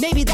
[0.00, 0.24] Maybe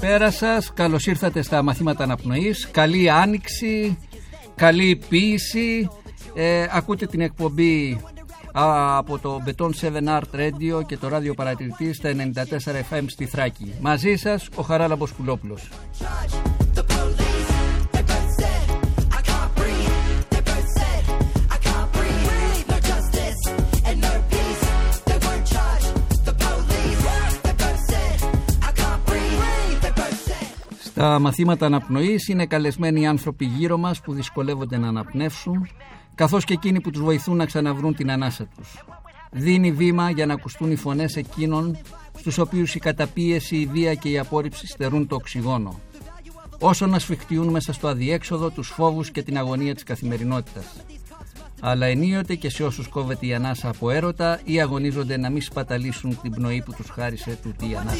[0.00, 0.72] Καλησπέρα σας.
[0.74, 2.68] Καλώς ήρθατε στα μαθήματα αναπνοής.
[2.70, 3.98] Καλή άνοιξη.
[4.54, 5.88] Καλή ποιήση.
[6.34, 8.00] Ε, ακούτε την εκπομπή
[8.52, 13.74] από το Beton 7 Art Radio και το ράδιο παρατηρητή στα 94 FM στη Θράκη.
[13.80, 15.68] Μαζί σας, ο Χαράλαμπος κουλόπουλος.
[31.00, 35.68] Τα μαθήματα αναπνοής είναι καλεσμένοι άνθρωποι γύρω μας που δυσκολεύονται να αναπνεύσουν,
[36.14, 38.84] καθώς και εκείνοι που τους βοηθούν να ξαναβρούν την ανάσα τους.
[39.30, 41.78] Δίνει βήμα για να ακουστούν οι φωνές εκείνων
[42.18, 45.80] στους οποίους η καταπίεση, η βία και η απόρριψη στερούν το οξυγόνο.
[46.58, 50.64] Όσο να σφιχτιούν μέσα στο αδιέξοδο τους φόβους και την αγωνία της καθημερινότητας.
[51.60, 56.18] Αλλά ενίοτε και σε όσους κόβεται η ανάσα από έρωτα ή αγωνίζονται να μην σπαταλήσουν
[56.22, 57.96] την πνοή που τους χάρισε τούτη η ανάσα.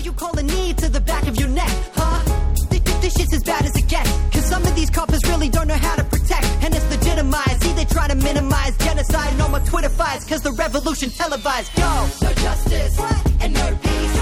[7.80, 9.32] They try to minimize genocide.
[9.42, 10.24] No more Twitter fights.
[10.30, 11.70] Cause the revolution televised.
[11.82, 11.92] Yo,
[12.24, 12.94] no justice
[13.42, 14.18] and no peace.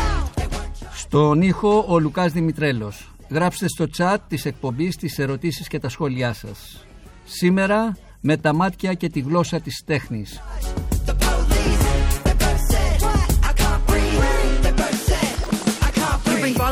[0.94, 3.12] Στον ήχο ο Λουκάς Δημητρέλος.
[3.30, 6.84] Γράψτε στο chat της εκπομπής τις ερωτήσεις και τα σχόλιά σας.
[7.24, 10.40] Σήμερα με τα μάτια και τη γλώσσα της τέχνης.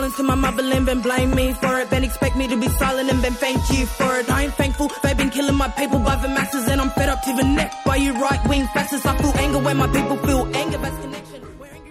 [0.07, 1.91] Bring violence to my motherland, then blame me for it.
[1.91, 4.31] Then expect me to be silent and then thank you for it.
[4.31, 7.21] I ain't thankful, they've been killing my people by the masses, and I'm fed up
[7.27, 9.07] to the neck by you right wing fascists.
[9.07, 10.79] I feel anger when my people feel anger.
[10.85, 11.41] That's connection.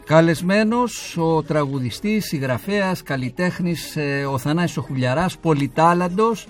[0.05, 3.97] Καλεσμένος ο τραγουδιστής, συγγραφέας, καλλιτέχνης,
[4.31, 6.47] ο Θανάσης ο Χουλιαράς, πολυτάλαντος.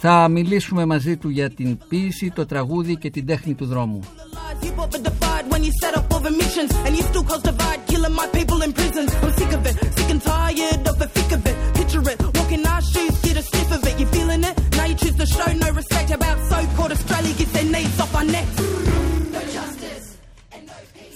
[0.00, 4.00] Θα μιλήσουμε μαζί του για την ποίηση, το τραγούδι και την τέχνη του δρόμου.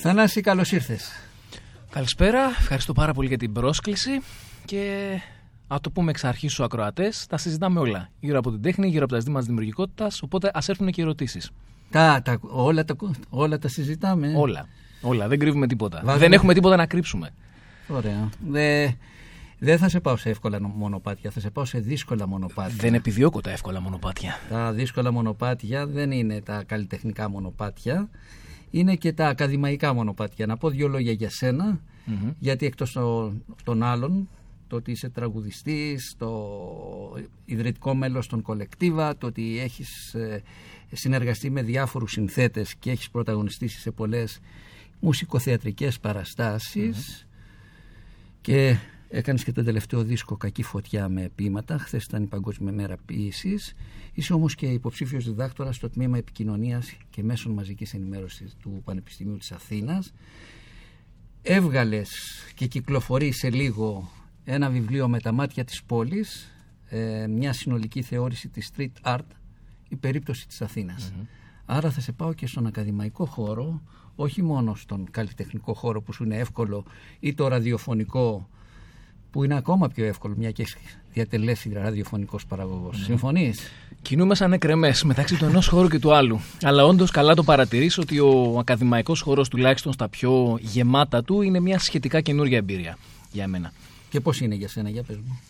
[0.04, 1.12] Θανάση, καλώς ήρθες.
[1.90, 4.10] Καλησπέρα, ευχαριστώ πάρα πολύ για την πρόσκληση.
[4.64, 5.06] Και
[5.72, 8.08] Α το πούμε εξ αρχής στους ακροατές, τα συζητάμε όλα.
[8.20, 10.22] Γύρω από την τέχνη, γύρω από τα ζητήματα δημιουργικότητας.
[10.22, 11.50] Οπότε ας έρθουν και ερωτήσεις.
[11.90, 12.96] Τα, τα, όλα, τα,
[13.28, 14.32] όλα τα συζητάμε.
[14.36, 14.68] Όλα.
[15.02, 15.28] Όλα.
[15.28, 16.16] Δεν κρύβουμε τίποτα.
[16.16, 17.30] Δεν έχουμε τίποτα να κρύψουμε.
[17.88, 18.28] Ωραία.
[19.58, 22.76] Δεν θα σε πάω σε εύκολα μονοπάτια, θα σε πάω σε δύσκολα μονοπάτια.
[22.76, 24.34] Δεν επιδιώκω τα εύκολα μονοπάτια.
[24.48, 28.08] Τα δύσκολα μονοπάτια δεν είναι τα καλλιτεχνικά μονοπάτια.
[28.70, 30.46] Είναι και τα ακαδημαϊκά μονοπάτια.
[30.46, 31.80] Να πω δύο λόγια για σενα
[32.38, 32.98] γιατί εκτός
[33.64, 34.28] των άλλων
[34.72, 40.42] το ότι είσαι τραγουδιστής, το ιδρυτικό μέλος των κολεκτίβα, το ότι έχεις ε,
[40.92, 44.40] συνεργαστεί με διάφορους συνθέτες και έχεις πρωταγωνιστήσει σε πολλές
[45.00, 45.98] μουσικοθεατρικές
[48.40, 48.76] και
[49.08, 51.78] έκανες και το τελευταίο δίσκο «Κακή φωτιά» με ποίηματα.
[51.78, 53.74] Χθες ήταν η Παγκόσμια Μέρα Ποίησης.
[54.12, 59.52] Είσαι όμως και υποψήφιος διδάκτορας στο Τμήμα Επικοινωνίας και Μέσων Μαζικής Ενημέρωσης του Πανεπιστημίου της
[59.52, 60.12] Αθήνας.
[61.42, 62.10] Έβγαλες
[62.54, 64.10] και κυκλοφορεί σε λίγο
[64.44, 66.54] ένα βιβλίο με τα μάτια της πόλης,
[66.88, 69.26] ε, μια συνολική θεώρηση της street art,
[69.88, 71.12] η περίπτωση της αθηνας
[71.66, 73.82] Άρα θα σε πάω και στον ακαδημαϊκό χώρο,
[74.16, 76.84] όχι μόνο στον καλλιτεχνικό χώρο που σου είναι εύκολο
[77.20, 78.48] ή το ραδιοφωνικό
[79.30, 82.98] που είναι ακόμα πιο εύκολο, μια και έχεις διατελέσει ραδιοφωνικός παραγωγός.
[82.98, 83.04] Mm.
[83.04, 83.60] Συμφωνείς;
[84.02, 86.40] Κινούμε σαν εκρεμές μεταξύ του ενός χώρου και του άλλου.
[86.62, 91.60] Αλλά όντως καλά το παρατηρείς ότι ο ακαδημαϊκός χώρος, τουλάχιστον στα πιο γεμάτα του, είναι
[91.60, 92.96] μια σχετικά καινούργια εμπειρία
[93.32, 93.72] για μένα.
[94.12, 95.40] Και πώς είναι για σένα, για πες μου.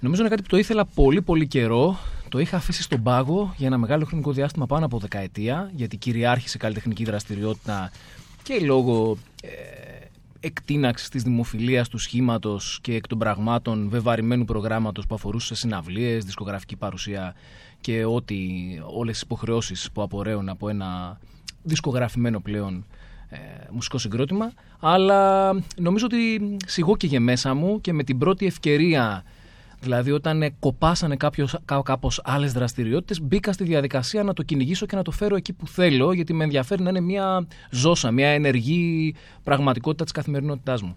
[0.00, 1.98] Νομίζω είναι κάτι που το ήθελα πολύ πολύ καιρό.
[2.28, 6.58] Το είχα αφήσει στον πάγο για ένα μεγάλο χρονικό διάστημα πάνω από δεκαετία, γιατί κυριάρχησε
[6.58, 7.90] καλλιτεχνική δραστηριότητα
[8.42, 9.48] και λόγω ε,
[10.40, 16.76] εκτείναξης της δημοφιλίας του σχήματος και εκ των πραγμάτων βεβαρημένου προγράμματος που αφορούσε συναυλίες, δισκογραφική
[16.76, 17.34] παρουσία
[17.80, 18.36] και ό,τι,
[18.94, 21.18] όλες τις υποχρεώσεις που απορρέουν από ένα
[21.62, 22.97] δισκογραφημένο πλέον ε,
[23.70, 24.52] μουσικό συγκρότημα.
[24.80, 29.24] Αλλά νομίζω ότι σιγό και για μέσα μου και με την πρώτη ευκαιρία
[29.80, 31.16] Δηλαδή, όταν ε, κοπάσανε
[31.84, 35.66] κάπως άλλες δραστηριότητες, μπήκα στη διαδικασία να το κυνηγήσω και να το φέρω εκεί που
[35.66, 40.96] θέλω, γιατί με ενδιαφέρει να είναι μια ζώσα, μια ενεργή πραγματικότητα της καθημερινότητάς μου.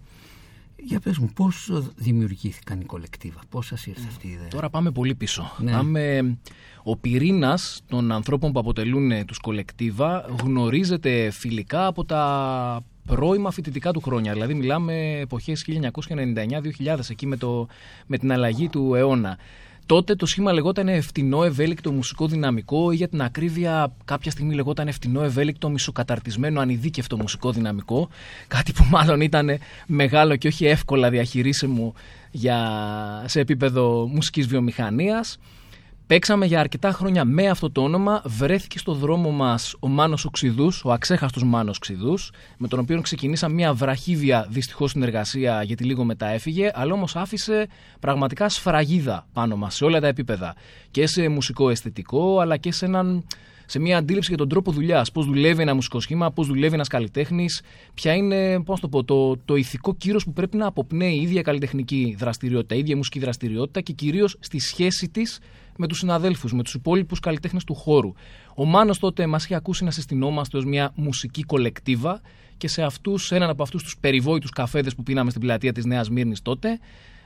[0.83, 4.91] Για πες μου, πώς δημιουργήθηκαν οι κολεκτίβα, πώς σας ήρθε αυτή η ιδέα; Τώρα πάμε
[4.91, 5.51] πολύ πίσω.
[5.57, 5.71] Ναι.
[5.71, 6.37] Πάμε...
[6.83, 14.01] Ο πυρήνας των ανθρώπων που αποτελούν τους κολεκτίβα γνωρίζεται φιλικά από τα πρώιμα φοιτητικά του
[14.01, 14.33] χρόνια.
[14.33, 15.65] Δηλαδή μιλάμε εποχές
[16.85, 17.67] 1999-2000, εκεί με, το,
[18.05, 19.37] με την αλλαγή του αιώνα.
[19.91, 24.87] Τότε το σχήμα λεγόταν ευθυνό ευέλικτο μουσικό δυναμικό ή για την ακρίβεια κάποια στιγμή λεγόταν
[24.87, 28.09] ευθυνό ευέλικτο μισοκαταρτισμένο ανειδίκευτο μουσικό δυναμικό.
[28.47, 29.49] Κάτι που μάλλον ήταν
[29.87, 31.93] μεγάλο και όχι εύκολα διαχειρίσιμο
[32.31, 32.59] για,
[33.27, 35.39] σε επίπεδο μουσικής βιομηχανίας.
[36.11, 38.21] Παίξαμε για αρκετά χρόνια με αυτό το όνομα.
[38.25, 43.53] Βρέθηκε στο δρόμο μας ο Μάνος Οξυδούς, ο αξέχαστος Μάνος Οξυδούς, με τον οποίο ξεκινήσαμε
[43.53, 47.67] μια βραχίδια δυστυχώς συνεργασία γιατί λίγο μετά έφυγε, αλλά όμως άφησε
[47.99, 50.55] πραγματικά σφραγίδα πάνω μας σε όλα τα επίπεδα.
[50.91, 53.23] Και σε μουσικό αισθητικό, αλλά και σε έναν
[53.65, 55.11] σε μια αντίληψη για τον τρόπο δουλειάς.
[55.11, 57.61] Πώς δουλεύει ένα μουσικό σχήμα, πώς δουλεύει ένας καλλιτέχνης,
[57.93, 61.41] ποια είναι πώς το, πω, το, το ηθικό κύρος που πρέπει να αποπνέει η ίδια
[61.41, 65.39] καλλιτεχνική δραστηριότητα, η ίδια μουσική δραστηριότητα και κυρίως στη σχέση της
[65.81, 68.13] με τους συναδέλφους, με τους υπόλοιπους καλλιτέχνες του χώρου.
[68.55, 72.21] Ο Μάνος τότε μας είχε ακούσει να συστηνόμαστε ως μια μουσική κολεκτίβα
[72.57, 76.09] και σε αυτούς, έναν από αυτούς τους περιβόητους καφέδες που πίναμε στην πλατεία της Νέας
[76.09, 76.79] Μύρνης τότε,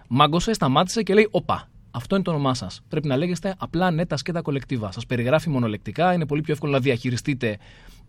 [0.08, 2.82] μάγκωσε, σταμάτησε και λέει: Οπα, αυτό είναι το όνομά σας.
[2.88, 4.92] Πρέπει να λέγεστε απλά νέτα σκέτα κολεκτίβα.
[4.92, 7.58] Σας περιγράφει μονολεκτικά, είναι πολύ πιο εύκολο να διαχειριστείτε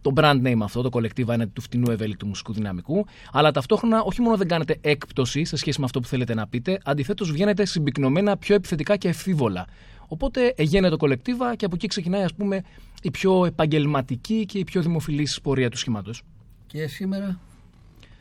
[0.01, 4.21] το brand name αυτό, το κολεκτίβα είναι του φτηνού ευέλικτου μουσικού δυναμικού, αλλά ταυτόχρονα όχι
[4.21, 8.37] μόνο δεν κάνετε έκπτωση σε σχέση με αυτό που θέλετε να πείτε, αντιθέτως βγαίνετε συμπυκνωμένα
[8.37, 9.67] πιο επιθετικά και ευθύβολα.
[10.09, 12.63] Οπότε έγινε το κολεκτίβα και από εκεί ξεκινάει ας πούμε
[13.03, 16.23] η πιο επαγγελματική και η πιο δημοφιλής πορεία του σχήματος.
[16.67, 17.39] Και σήμερα;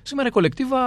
[0.07, 0.77] Σήμερα οι κολεκτίβα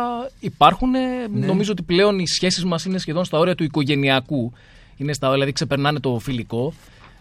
[0.41, 0.91] υπάρχουν.
[0.91, 1.47] Ναι.
[1.47, 4.53] Νομίζω ότι πλέον οι σχέσεις μας είναι σχεδόν στα όρια του οικογενειακού.
[4.97, 6.73] Είναι στα, δηλαδή ξεπερνάνε το φιλικό.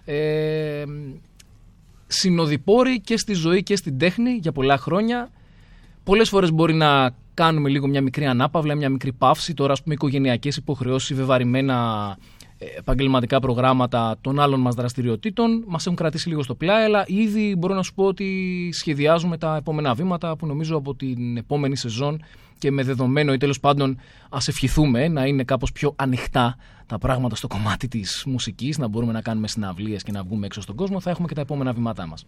[0.05, 0.83] Ε,
[2.07, 5.29] συνοδοιπόροι και στη ζωή και στην τέχνη για πολλά χρόνια.
[6.03, 9.53] Πολλές φορές μπορεί να κάνουμε λίγο μια μικρή ανάπαυλα, μια μικρή παύση.
[9.53, 12.17] Τώρα, ας πούμε, οικογενειακές υποχρεώσεις, βεβαρημένα
[12.77, 17.73] επαγγελματικά προγράμματα των άλλων μας δραστηριοτήτων μας έχουν κρατήσει λίγο στο πλάι αλλά ήδη μπορώ
[17.73, 22.23] να σου πω ότι σχεδιάζουμε τα επόμενα βήματα που νομίζω από την επόμενη σεζόν
[22.57, 23.97] και με δεδομένο ή τέλος πάντων
[24.29, 29.11] ας ευχηθούμε να είναι κάπως πιο ανοιχτά τα πράγματα στο κομμάτι της μουσικής να μπορούμε
[29.11, 32.07] να κάνουμε συναυλίες και να βγούμε έξω στον κόσμο θα έχουμε και τα επόμενα βήματά
[32.07, 32.25] μας.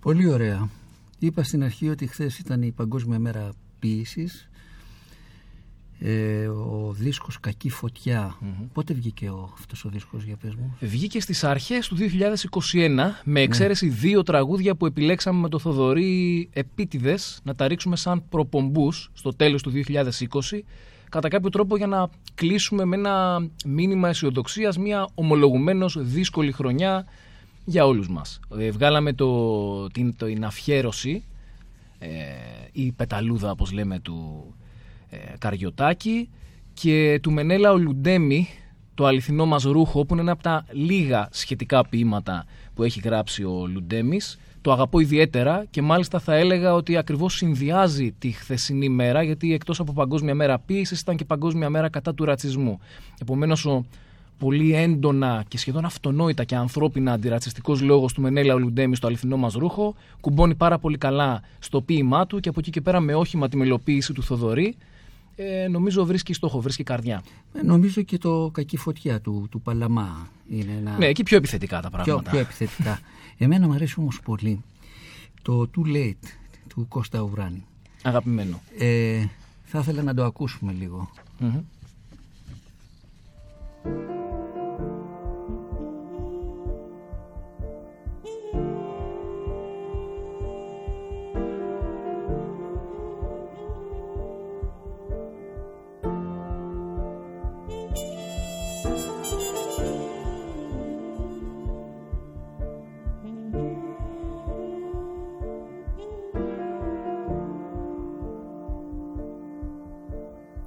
[0.00, 0.68] Πολύ ωραία.
[1.18, 4.48] Είπα στην αρχή ότι χθες ήταν η Παγκόσμια Μέρα Ποίησης
[5.98, 7.70] ε, ο δίσκος Κακή
[8.72, 13.40] Πότε βγήκε ο, αυτός ο δίσκος για πες μου; Βγήκε στις αρχές του 2021 με
[13.40, 19.30] εξαίρεση δύο τραγούδια που επιλέξαμε με το Θοδωρή επίτηδες να τα ρίξουμε σαν προπομπούς στο
[19.34, 20.02] τέλος του 2020
[21.08, 27.06] κατά κάποιο τρόπο για να κλείσουμε με ένα μήνυμα αισιοδοξίας, μια ομολογουμένως δύσκολη χρονιά
[27.64, 28.40] για όλους μας.
[28.58, 31.24] Ε, βγάλαμε το, την, την αφιέρωση
[31.98, 32.08] ε,
[32.72, 34.63] η πεταλούδα όπως λέμε του ε,
[35.38, 36.28] Καριωτάκη
[36.74, 38.48] και του Μενέλα Ολουντέμι
[38.94, 42.44] το αληθινό μας ρούχο που είναι ένα από τα λίγα σχετικά ποίηματα
[42.74, 48.12] που έχει γράψει ο Λουντέμις το αγαπώ ιδιαίτερα και μάλιστα θα έλεγα ότι ακριβώς συνδυάζει
[48.18, 52.24] τη χθεσινή μέρα γιατί εκτός από Παγκόσμια Μέρα Ποίησης ήταν και Παγκόσμια Μέρα κατά του
[52.24, 52.78] ρατσισμού.
[53.20, 53.84] Επομένως ο
[54.38, 59.54] πολύ έντονα και σχεδόν αυτονόητα και ανθρώπινα αντιρατσιστικός λόγος του Μενέλα Ολουντέμι στο αληθινό μας
[59.54, 63.48] ρούχο κουμπώνει πάρα πολύ καλά στο ποίημά του και από εκεί και πέρα με όχημα
[63.48, 64.76] τη μελοποίηση του Θοδωρή
[65.36, 67.22] ε, νομίζω βρίσκει στόχο, βρίσκει καρδιά.
[67.52, 70.96] Ε, νομίζω και το κακή φωτιά του, του Παλαμά είναι ένα...
[70.98, 72.22] Ναι, εκεί πιο επιθετικά τα πράγματα.
[72.22, 73.00] Πιο, πιο επιθετικά.
[73.38, 74.62] Εμένα μου αρέσει όμως πολύ
[75.42, 76.28] το Too Late
[76.68, 77.66] του Κώστα Ουράνη.
[78.02, 78.62] Αγαπημένο.
[78.78, 79.24] Ε,
[79.64, 80.72] θα ήθελα να το ακούσουμε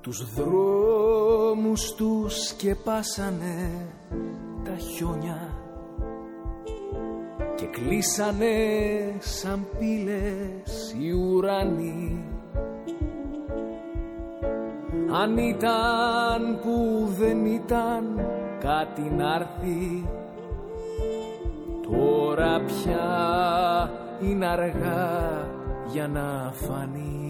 [0.08, 3.88] Τους δρόμους τους σκεπάσανε
[4.64, 5.50] τα χιόνια
[7.56, 8.56] και κλείσανε
[9.20, 12.26] σαν πύλες οι ουρανοί
[15.12, 18.28] αν ήταν που δεν ήταν
[18.60, 20.08] κάτι να έρθει
[21.82, 23.10] τώρα πια
[24.22, 25.48] είναι αργά
[25.92, 27.26] για να φανεί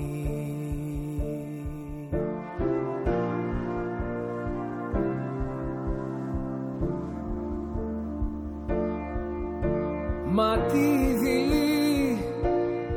[10.71, 12.17] τι δειλή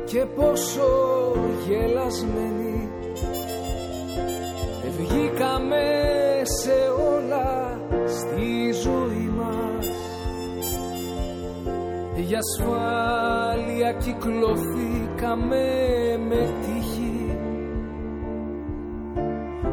[0.05, 0.89] και πόσο
[1.67, 2.89] γελασμένη.
[4.97, 5.83] Βγήκαμε
[6.43, 6.77] σε
[7.15, 9.85] όλα στη ζωή μας.
[12.31, 15.65] Για ασφάλεια κυκλοθήκαμε
[16.29, 17.37] με τύχη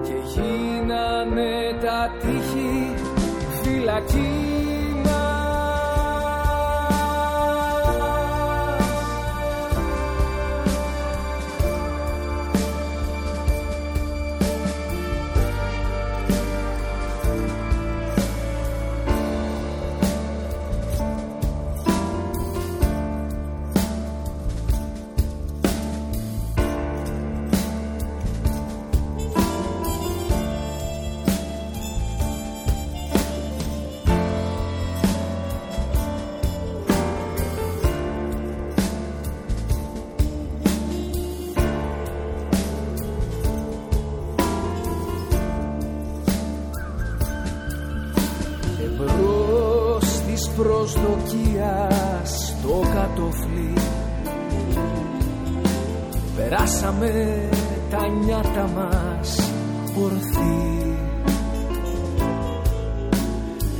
[0.02, 2.94] Και γίνανε τα τύχη
[3.62, 4.47] φυλακή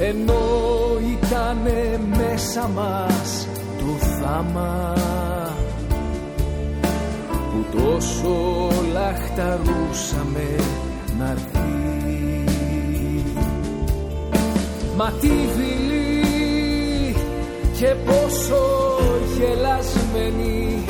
[0.09, 0.47] Ενώ
[1.11, 3.49] ήτανε μέσα μας
[3.79, 4.95] το θάμα.
[7.31, 10.57] Που τόσο λαχταρούσαμε
[11.19, 11.37] να
[14.97, 15.29] Μα τι
[17.79, 18.59] και πόσο
[19.37, 20.85] γελασμένοι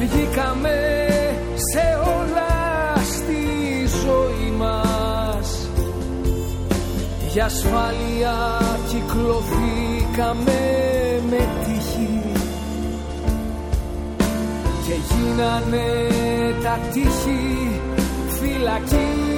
[0.00, 1.06] Βγήκαμε
[1.54, 2.15] σε όλα
[7.36, 10.60] Για ασφάλεια κυκλοθήκαμε
[11.30, 12.22] με τύχη.
[14.86, 15.84] Και γίνανε
[16.62, 17.80] τα τύχη
[18.28, 19.35] φυλακή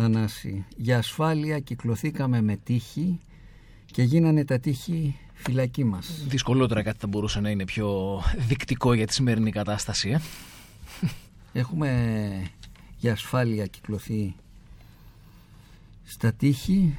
[0.00, 0.64] Θανάση.
[0.76, 3.20] Για ασφάλεια κυκλοθήκαμε με τύχη
[3.86, 6.24] και γίνανε τα τύχη φυλακή μας.
[6.28, 10.10] Δυσκολότερα κάτι θα μπορούσε να είναι πιο δεικτικό για τη σημερινή κατάσταση.
[10.10, 10.20] Ε;
[11.52, 12.52] Έχουμε
[12.96, 14.34] για ασφάλεια κυκλοθεί
[16.04, 16.96] στα τύχη.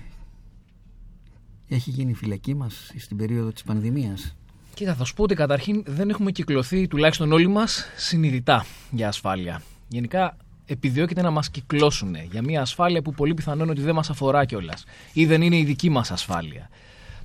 [1.68, 4.36] Έχει γίνει η φυλακή μας στην περίοδο της πανδημίας.
[4.74, 9.62] Κοίτα, θα σου πω ότι καταρχήν δεν έχουμε κυκλοθεί, τουλάχιστον όλοι μας, συνειδητά για ασφάλεια.
[9.88, 10.38] Γενικά
[10.70, 14.84] επιδιώκεται να μας κυκλώσουν για μια ασφάλεια που πολύ πιθανόν ότι δεν μας αφορά κιόλας
[15.14, 16.70] ή δεν είναι η δική μας ασφάλεια.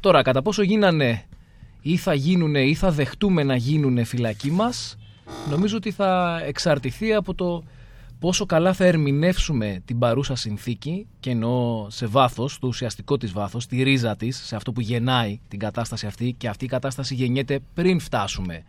[0.01, 1.25] Τώρα, κατά πόσο γίνανε
[1.81, 4.97] ή θα γίνουν ή θα δεχτούμε να γίνουν φυλακοί μας,
[5.51, 7.65] νομίζω ότι θα εξαρτηθεί από το
[8.19, 13.67] πόσο καλά θα ερμηνεύσουμε την παρούσα συνθήκη και εννοώ σε βάθος, το ουσιαστικό της βάθος,
[13.67, 17.61] τη ρίζα της, σε αυτό που γεννάει την κατάσταση αυτή και αυτή η κατάσταση γεννιέται
[17.75, 18.63] πριν φτάσουμε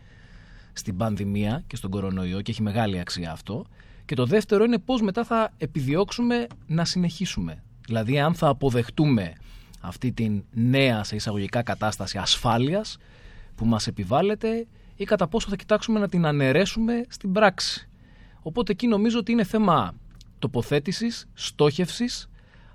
[0.72, 3.66] στην πανδημία και στον κορονοϊό και έχει μεγάλη αξία αυτό
[4.06, 7.62] και το δεύτερο είναι πώς μετά θα επιδιώξουμε να συνεχίσουμε.
[7.86, 9.32] Δηλαδή αν θα αποδεχτούμε
[9.80, 12.98] αυτή την νέα σε εισαγωγικά κατάσταση ασφάλειας
[13.54, 17.88] που μας επιβάλλεται ή κατά πόσο θα κοιτάξουμε να την αναιρέσουμε στην πράξη.
[18.42, 19.94] Οπότε εκεί νομίζω ότι είναι θέμα
[20.38, 22.28] τοποθέτησης, στόχευσης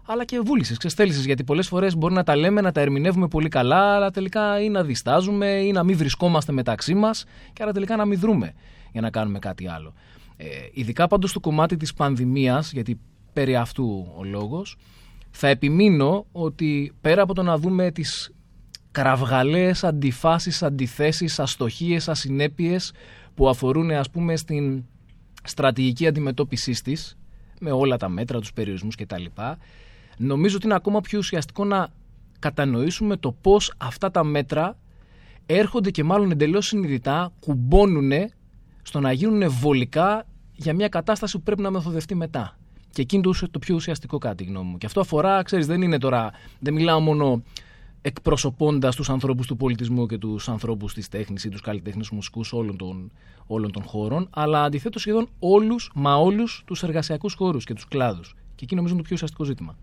[0.06, 1.26] αλλά και βούλησης, ξεστέλησης.
[1.26, 4.70] Γιατί πολλές φορές μπορεί να τα λέμε, να τα ερμηνεύουμε πολύ καλά, αλλά τελικά ή
[4.70, 8.54] να διστάζουμε ή να μην βρισκόμαστε μεταξύ μας και άρα τελικά να μην δρούμε
[8.92, 9.94] για να κάνουμε κάτι άλλο.
[10.44, 13.00] Ε, ειδικά πάντως στο κομμάτι της πανδημίας, γιατί
[13.34, 14.78] περί αυτού ο λόγος,
[15.32, 18.32] θα επιμείνω ότι πέρα από το να δούμε τις
[18.92, 22.94] κραυγαλαίες αντιφάσεις, αντιθέσεις, αστοχίες, ασυνέπειες
[23.36, 24.84] που αφορούν ας πούμε στην
[25.44, 27.18] στρατηγική αντιμετώπιση της
[27.60, 29.26] με όλα τα μέτρα, τους περιορισμούς κτλ.
[30.18, 31.88] Νομίζω ότι είναι ακόμα πιο ουσιαστικό να
[32.40, 34.78] κατανοήσουμε το πώς αυτά τα μέτρα
[35.46, 38.12] έρχονται και μάλλον εντελώς συνειδητά κουμπώνουν
[38.82, 40.26] στο να γίνουν βολικά
[40.62, 42.58] για μια κατάσταση που πρέπει να μεθοδευτεί μετά.
[42.90, 44.78] Και εκείνο το πιο ουσιαστικό κάτι, γνώμη μου.
[44.78, 46.32] Και αυτό αφορά, ξέρεις, δεν είναι τώρα.
[46.60, 47.44] Δεν μιλάω μόνο
[48.02, 52.78] εκπροσωπώντας τους ανθρώπους του πολιτισμού και τους ανθρώπους της τέχνης ή τους καλλιτέχνες μουσικούς όλων
[52.78, 53.12] των,
[53.48, 58.36] όλων των χώρων, αλλά αντιθέτως σχεδόν όλους, μα όλους τους εργασιακούς χώρους και τους κλάδους.
[58.56, 59.76] Και εκεί νομίζω είναι το πιο ουσιαστικό ζήτημα.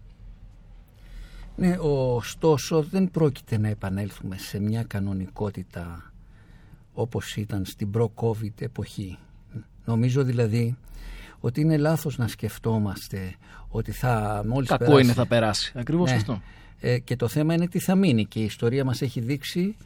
[1.57, 6.13] Ναι, ωστόσο δεν πρόκειται να επανέλθουμε σε μια κανονικότητα
[6.93, 9.19] όπως ήταν στην προ-COVID εποχή.
[9.89, 10.77] Νομίζω δηλαδή
[11.41, 13.35] ότι είναι λάθος να σκεφτόμαστε
[13.69, 15.03] ότι θα μόλις Κακό περάσει...
[15.05, 15.73] είναι θα περάσει.
[15.77, 16.17] Ακριβώς Ναι.
[16.17, 16.41] αυτό.
[16.81, 19.77] Ε, και το θέμα είναι τι θα μείνει και η ιστορία μας έχει δείξει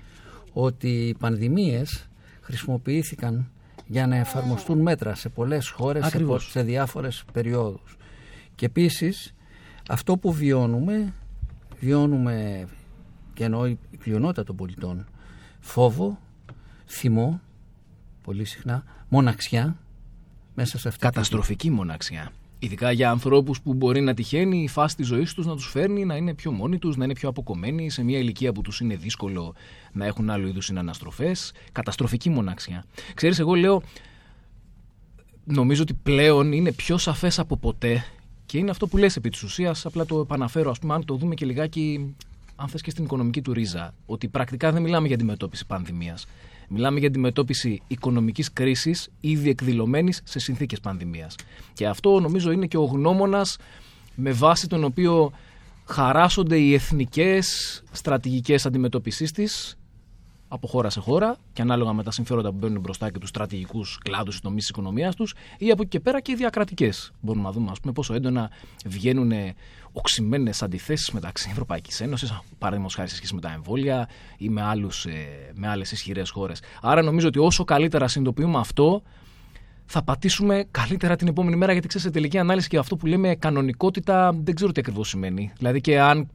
[0.52, 2.08] ότι οι πανδημίες
[2.40, 3.50] χρησιμοποιήθηκαν
[3.86, 6.50] για να εφαρμοστούν μέτρα σε πολλές χώρες σε, πο- Ακριβώς.
[6.50, 7.96] σε διάφορες περιόδους.
[8.54, 9.34] Και επίσης
[9.88, 11.12] αυτό που βιώνουμε,
[11.80, 12.66] βιώνουμε
[13.34, 15.06] και εννοώ η πλειονότητα των πολιτών,
[15.60, 16.18] φόβο,
[16.86, 17.40] θυμό,
[18.22, 19.76] πολύ συχνά, μοναξιά
[20.54, 22.32] μέσα σε αυτή τη Καταστροφική μοναξιά.
[22.58, 26.04] Ειδικά για ανθρώπους που μπορεί να τυχαίνει η φάση της ζωής τους να τους φέρνει
[26.04, 28.96] να είναι πιο μόνοι τους, να είναι πιο αποκομμένοι σε μια ηλικία που τους είναι
[28.96, 29.54] δύσκολο
[29.92, 31.52] να έχουν άλλου είδους συναναστροφές.
[31.72, 32.84] Καταστροφική μοναξιά.
[33.14, 33.82] Ξέρεις, εγώ λέω,
[35.44, 38.04] νομίζω ότι πλέον είναι πιο σαφές από ποτέ
[38.46, 39.86] και είναι αυτό που λες επί της ουσίας.
[39.86, 42.14] Απλά το επαναφέρω, ας πούμε, αν το δούμε και λιγάκι,
[42.56, 46.26] αν θες και στην οικονομική του ρίζα, ότι πρακτικά δεν μιλάμε για αντιμετώπιση πανδημίας.
[46.74, 51.34] Μιλάμε για αντιμετώπιση οικονομικής κρίσης ήδη εκδηλωμένης σε συνθήκες πανδημίας.
[51.72, 53.56] Και αυτό νομίζω είναι και ο γνώμονας
[54.14, 55.32] με βάση τον οποίο
[55.84, 57.46] χαράσσονται οι εθνικές
[57.92, 59.76] στρατηγικές αντιμετώπισης της
[60.52, 63.98] από χώρα σε χώρα και ανάλογα με τα συμφέροντα που μπαίνουν μπροστά και τους στρατηγικούς
[64.02, 67.12] κλάδους ή τομεί της οικονομίας τους, ή από εκεί και πέρα και οι διακρατικές.
[67.20, 68.50] Μπορούμε να δούμε ας πούμε, πόσο έντονα
[68.86, 69.32] βγαίνουν
[69.92, 75.04] οξυμένες αντιθέσεις μεταξύ Ευρωπαϊκής Ένωσης, παραδείγματος χάρη σε σχέση με τα εμβόλια ή με, άλλους,
[75.04, 76.62] ε, με άλλες ισχυρές χώρες.
[76.82, 79.02] Άρα νομίζω ότι όσο καλύτερα συνειδητοποιούμε αυτό,
[79.84, 81.72] θα πατήσουμε καλύτερα την επόμενη μέρα.
[81.72, 85.52] Γιατί ξέρεις, σε τελική ανάλυση και αυτό που λέμε κανονικότητα δεν ξέρω τι ακριβώς σημαίνει.
[85.56, 86.28] Δηλαδή και αν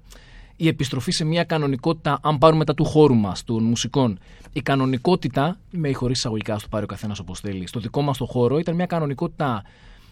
[0.57, 4.19] η επιστροφή σε μια κανονικότητα, αν πάρουμε μετά του χώρου μας, των μουσικών,
[4.53, 8.01] η κανονικότητα, με ή χωρίς εισαγωγικά, ας το πάρει ο καθένας όπως θέλει, στο δικό
[8.01, 9.63] μας το χώρο, ήταν μια κανονικότητα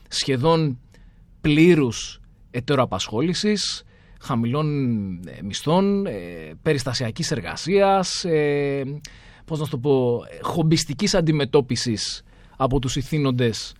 [0.07, 0.79] σχεδόν
[1.41, 2.19] πλήρους
[2.51, 3.83] ετεροαπασχόλησης,
[4.21, 4.67] χαμηλών
[5.27, 6.11] ε, μισθών, ε,
[6.61, 8.83] περιστασιακής εργασίας, ε,
[9.45, 12.23] πώς να σου το πω, ε, χομπιστικής αντιμετώπισης
[12.57, 13.73] από τους ηθήνοντες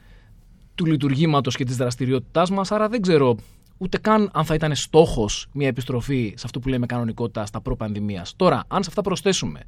[0.75, 3.35] του λειτουργήματος και της δραστηριότητάς μας, άρα δεν ξέρω
[3.77, 8.33] ούτε καν αν θα ήταν στόχος μια επιστροφή σε αυτό που λέμε κανονικότητα στα προ-πανδημίας.
[8.35, 9.59] Τώρα, αν σε αυτά προσθέσουμε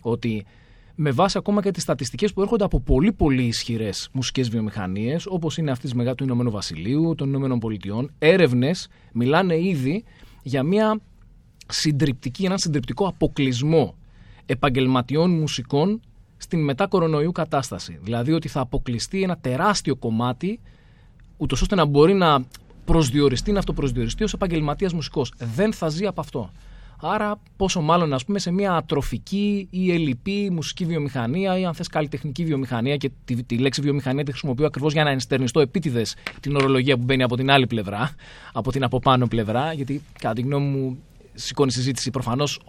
[0.00, 0.46] ότι
[0.94, 5.58] με βάση ακόμα και τις στατιστικές που έρχονται από πολύ πολύ ισχυρές μουσικές βιομηχανίες, όπως
[5.58, 10.04] είναι αυτής της Μεγά- του Ηνωμένου Βασιλείου, των Ηνωμένων Πολιτειών, έρευνες μιλάνε ήδη
[10.42, 11.00] για μια
[11.68, 13.94] συντριπτική, έναν συντριπτικό αποκλεισμό
[14.46, 16.00] επαγγελματιών μουσικών
[16.36, 17.98] στην μετά κορονοϊού κατάσταση.
[18.02, 20.60] Δηλαδή ότι θα αποκλειστεί ένα τεράστιο κομμάτι,
[21.36, 22.44] ούτως ώστε να μπορεί να
[22.84, 25.32] προσδιοριστεί, να αυτοπροσδιοριστεί ως επαγγελματίας μουσικός.
[25.38, 26.50] Δεν θα ζει από αυτό.
[27.04, 31.88] Άρα, πόσο μάλλον ας πούμε, σε μια ατροφική ή ελλειπή μουσική βιομηχανία ή αν θες
[31.88, 36.56] καλλιτεχνική βιομηχανία και τη, τη λέξη βιομηχανία τη χρησιμοποιώ ακριβώς για να ενστερνιστώ επίτηδες την
[36.56, 38.10] ορολογία που μπαίνει από την άλλη πλευρά,
[38.52, 40.98] από την από πάνω πλευρά, γιατί κατά τη γνώμη μου
[41.34, 42.60] σηκώνει συζήτηση προφανώς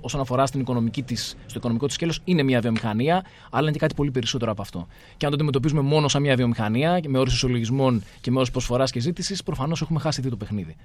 [0.00, 3.78] όσον αφορά στην οικονομική της, στο οικονομικό της σκέλος, είναι μια βιομηχανία, αλλά είναι και
[3.78, 4.86] κάτι πολύ περισσότερο από αυτό.
[5.16, 8.90] Και αν το αντιμετωπίζουμε μόνο σαν μια βιομηχανία, με όρους ισολογισμών και με όρους προσφοράς
[8.90, 10.76] και ζήτησης, προφανώς έχουμε χάσει δει το παιχνίδι.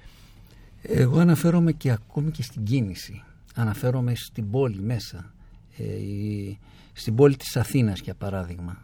[0.81, 3.23] Εγώ αναφέρομαι και ακόμη και στην κίνηση.
[3.55, 5.33] Αναφέρομαι στην πόλη μέσα.
[5.77, 6.59] Ε, η-
[6.93, 8.77] στην πόλη της Αθήνας για παράδειγμα.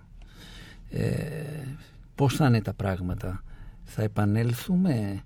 [0.90, 1.06] Ε,
[2.16, 3.44] πώς θα είναι τα πράγματα;
[3.84, 5.24] Θα επανέλθουμε;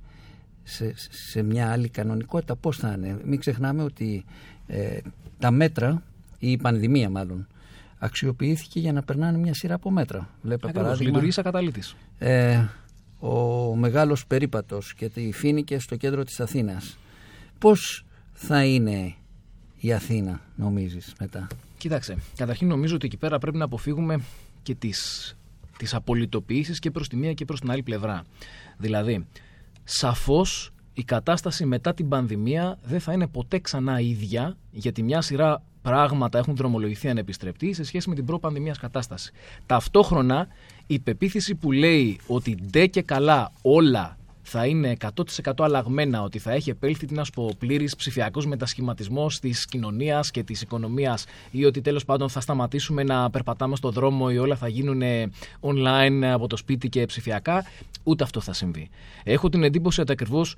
[0.68, 2.56] Σε, σε μια άλλη κανονικότητα.
[2.56, 3.20] Πώς θα είναι.
[3.26, 4.26] Μην ξεχνάμε ότι
[4.68, 4.98] ε,
[5.40, 6.04] τα μέτρα,
[6.40, 7.48] ή η πανδημία μάλλον,
[7.98, 10.30] αξιοποιήθηκε για να περνάνε μια σειρά από μέτρα.
[10.42, 11.82] Βλέπε Ακριβώς, παράδειγμα λειτουργείς σαν καταλήτη.
[12.18, 12.66] ε,
[13.20, 16.98] ο μεγάλος περίπατος και τη Φίνικε στο κέντρο της Αθήνας.
[17.60, 19.14] Πώς θα είναι
[19.80, 24.20] η Αθήνα νομίζεις μετά; Κοίταξε, καταρχήν νομίζω ότι εκεί πέρα πρέπει να αποφύγουμε
[24.64, 25.36] και τις,
[25.78, 28.24] τις απολυτοποιήσεις και προς τη μία και προς την άλλη πλευρά.
[28.78, 29.26] Δηλαδή,
[29.90, 35.62] σαφώς η κατάσταση μετά την πανδημία δεν θα είναι ποτέ ξανά ίδια, γιατί μια σειρά
[35.82, 39.32] πράγματα έχουν δρομολογηθεί ανεπιστρεπτή σε σχέση με την προ-πανδημίας κατάσταση.
[39.66, 40.48] Ταυτόχρονα,
[40.88, 44.18] η πεποίθηση που λέει ότι ντε και καλά όλα
[44.50, 44.98] θα είναι
[45.44, 50.32] 100% αλλαγμένα, ότι θα έχει επέλθει τι να σου πω, πλήρης ψηφιακός μετασχηματισμός της κοινωνίας
[50.32, 54.56] και της οικονομίας ή ότι τέλος πάντων θα σταματήσουμε να περπατάμε στο δρόμο ή όλα
[54.56, 55.02] θα γίνουν
[55.60, 57.66] online από το σπίτι και ψηφιακά,
[58.04, 58.90] ούτε αυτό θα συμβεί.
[59.24, 60.56] Έχω την εντύπωση ότι ακριβώς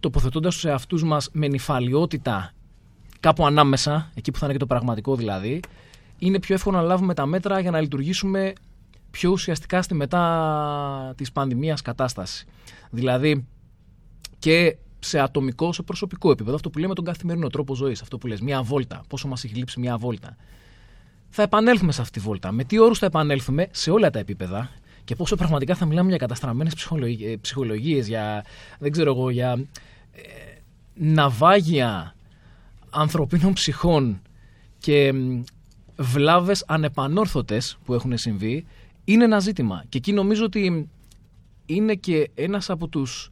[0.00, 2.52] τοποθετώντας τους εαυτούς μας με νυφαλιότητα
[3.20, 5.60] κάπου ανάμεσα, εκεί που θα είναι και το πραγματικό δηλαδή,
[6.18, 8.52] είναι πιο εύκολο να λάβουμε τα μέτρα για να λειτουργήσουμε
[9.16, 12.46] πιο ουσιαστικά στη μετά της πανδημίας κατάσταση.
[12.90, 13.46] Δηλαδή
[14.38, 18.26] και σε ατομικό, σε προσωπικό επίπεδο, αυτό που λέμε τον καθημερινό τρόπο ζωής, αυτό που
[18.26, 20.36] λες, μια βόλτα, πόσο μας έχει λείψει μια βόλτα.
[21.28, 22.52] Θα επανέλθουμε σε αυτή τη βόλτα.
[22.52, 24.70] Με τι όρους θα επανέλθουμε σε όλα τα επίπεδα
[25.04, 26.74] και πόσο πραγματικά θα μιλάμε για καταστραμμένες
[27.40, 28.44] ψυχολογίες, για,
[28.78, 29.52] δεν ξέρω εγώ, για
[30.12, 30.20] ε,
[30.94, 32.14] ναυάγια
[32.90, 34.22] ανθρωπίνων ψυχών
[34.78, 35.12] και
[35.96, 38.66] βλάβες ανεπανόρθωτες που έχουν συμβεί,
[39.08, 39.84] είναι ένα ζήτημα.
[39.88, 40.88] Και εκεί νομίζω ότι
[41.66, 43.30] είναι και ένας από τους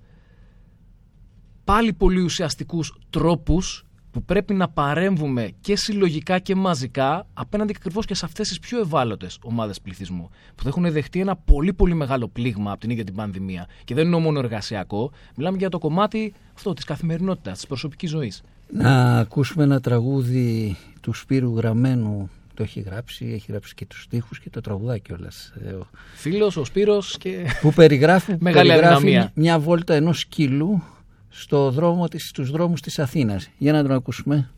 [1.65, 8.15] πάλι πολύ ουσιαστικούς τρόπους που πρέπει να παρέμβουμε και συλλογικά και μαζικά απέναντι ακριβώς και
[8.15, 12.29] σε αυτές τις πιο ευάλωτες ομάδες πληθυσμού που θα έχουν δεχτεί ένα πολύ πολύ μεγάλο
[12.29, 13.67] πλήγμα από την ίδια την πανδημία.
[13.85, 18.43] Και δεν είναι μόνο εργασιακό, μιλάμε για το κομμάτι αυτό της καθημερινότητας, της προσωπικής ζωής.
[18.73, 24.41] Να ακούσουμε ένα τραγούδι του Σπύρου Γραμμένου το έχει γράψει, έχει γράψει και τους στίχους
[24.41, 25.53] και το τραγουδάκι κιόλας.
[25.65, 25.75] Ε,
[26.15, 27.47] Φίλος, ο Σπύρος και...
[27.61, 30.83] Που περιγράφει, περιγράφει μια βόλτα ενός σκύλου
[31.29, 33.51] στο δρόμο της, στους δρόμους της Αθήνας.
[33.59, 34.51] Για να τον ακούσουμε.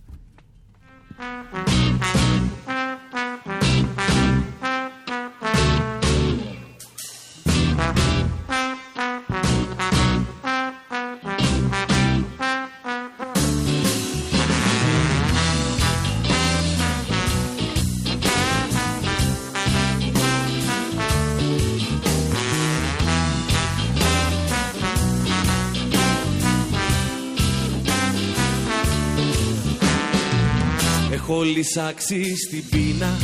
[31.34, 33.18] Λυσάξει στην πείνα.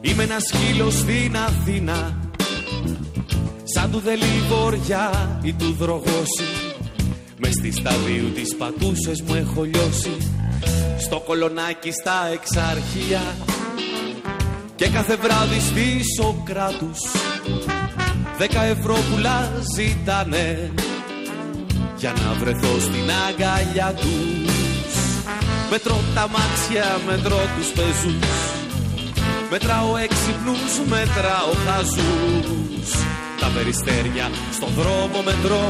[0.00, 2.18] Είμαι ένας σκύλος στην Αθήνα.
[3.74, 6.44] Σαν του δελιβόρια ή του δρογώσει
[7.38, 10.16] Μες στη σταδίου τις πατούσες μου έχω λιώσει.
[10.98, 13.20] Στο κολονάκι στα εξάρχεια
[14.76, 16.98] Και κάθε βράδυ στη Σοκράτους.
[18.38, 20.72] Δέκα ευρώ πουλά ζήτανε.
[21.96, 24.61] Για να βρεθώ στην αγκαλιά τους
[25.74, 28.32] Μετρώ τα μάξια, μετρώ τους πεζούς.
[29.50, 32.88] Μετράω έξυπνους, μετράω χαζούς.
[33.40, 35.66] Τα περιστέρια στον δρόμο μετρώ.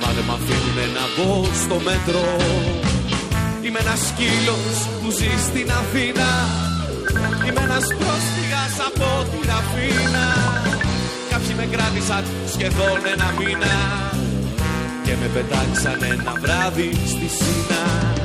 [0.00, 2.26] Μα δεν μ' αφήνουνε να μπω στο μέτρο
[3.64, 6.30] Είμαι ένας σκύλος που ζει στην Αθήνα.
[7.46, 10.24] Είμαι ένας πρόσφυγας από την Αθήνα.
[11.30, 13.74] Κάποιοι με κράτησαν σχεδόν ένα μήνα.
[15.04, 18.17] Και με πετάξαν ένα βράδυ στη Σίνα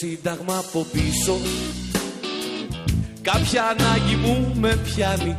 [0.00, 1.36] σύνταγμα από πίσω.
[3.22, 5.36] Κάποια ανάγκη μου με πιάνει.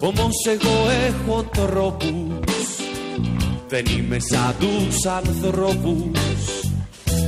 [0.00, 2.66] Όμως εγώ έχω τρόπους.
[3.68, 6.40] Δεν είμαι σαν τους ανθρώπους.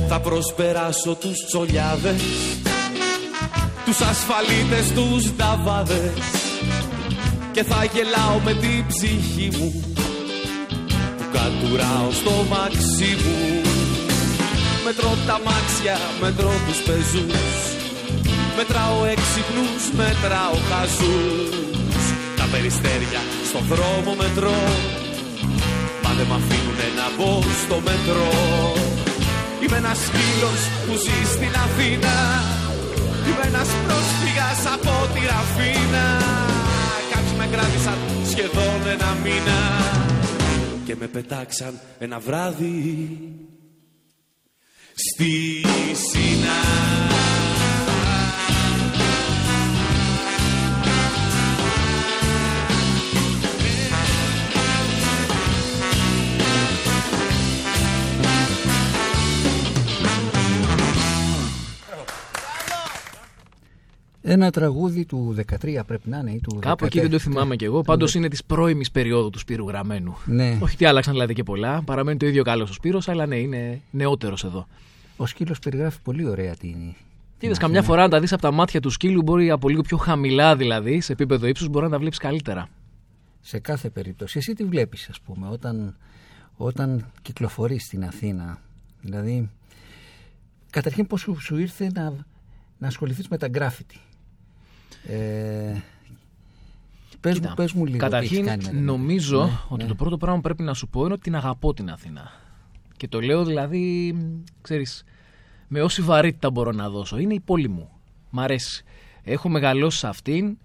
[0.07, 2.21] Θα προσπεράσω τους τσολιάδες.
[3.85, 6.13] Τους ασφαλίτες, τους νταβάδες.
[7.51, 9.83] Και θα γελάω με την ψυχή μου.
[11.17, 13.74] Που κατουράω στο μαξί μου
[14.87, 17.53] Μετρώ τα μάξια, μετρώ τους πεζούς.
[18.57, 22.03] Μετράω έξυπνους, μετράω χαζούς.
[22.39, 24.59] Τα περιστέρια στο δρόμο μετρώ.
[26.03, 27.31] Μα δεν μ' αφήνουνε να μπω
[27.63, 28.33] στο μετρό.
[29.61, 32.15] Είμαι ένας σκύλος που ζει στην Αθήνα.
[33.27, 36.07] Είμαι ένας πρόσφυγας από τη Ραφίνα.
[37.11, 37.97] Κάποιοι με κράτησαν
[38.31, 39.59] σχεδόν ένα μήνα.
[40.85, 41.73] Και με πετάξαν
[42.05, 42.75] ένα βράδυ
[44.95, 46.94] στη Σινά.
[64.27, 67.65] Ένα τραγούδι του 13 πρέπει να είναι ή του Κάπου εκεί δεν το θυμάμαι κι
[67.65, 67.81] εγώ.
[67.81, 70.17] Πάντως είναι της πρώιμης περίοδου του Σπύρου Γραμμένου.
[70.25, 70.57] Ναι.
[70.61, 71.81] Όχι ότι άλλαξαν δηλαδή και πολλά.
[71.81, 74.67] Παραμένει το ίδιο καλός ο Σπύρος, αλλά ναι, είναι νεότερος εδώ.
[75.17, 76.75] Ο σκύλος περιγράφει πολύ ωραία την.
[77.39, 79.97] Είδε καμιά φορά να τα δεις από τα μάτια του σκύλου, μπορεί από λίγο πιο
[79.97, 82.67] χαμηλά δηλαδή, σε επίπεδο ύψους, μπορεί να τα βλέπεις καλύτερα.
[83.41, 84.37] Σε κάθε περίπτωση.
[84.37, 85.97] Εσύ τι βλέπεις, ας πούμε, όταν,
[86.55, 88.61] όταν κυκλοφορείς στην Αθήνα;
[89.01, 89.49] Δηλαδή,
[90.69, 92.13] καταρχήν πώς σου, σου ήρθε να,
[92.77, 93.99] να ασχοληθείς με τα γκράφιτι;
[95.07, 95.81] Ε,
[97.21, 99.89] πες, μου, πες μου λίγο Καταρχήν νομίζω ναι, ότι ναι.
[99.89, 102.31] το πρώτο πράγμα που πρέπει να σου πω είναι ότι την αγαπώ την Αθήνα.
[102.97, 104.15] Και το λέω δηλαδή,
[104.61, 105.03] ξέρεις,
[105.67, 107.17] με όση βαρύτητα μπορώ να δώσω.
[107.17, 107.89] Είναι η πόλη μου.
[108.29, 108.83] Μ' αρέσει.
[109.23, 110.57] Έχω μεγαλώσει σε αυτήν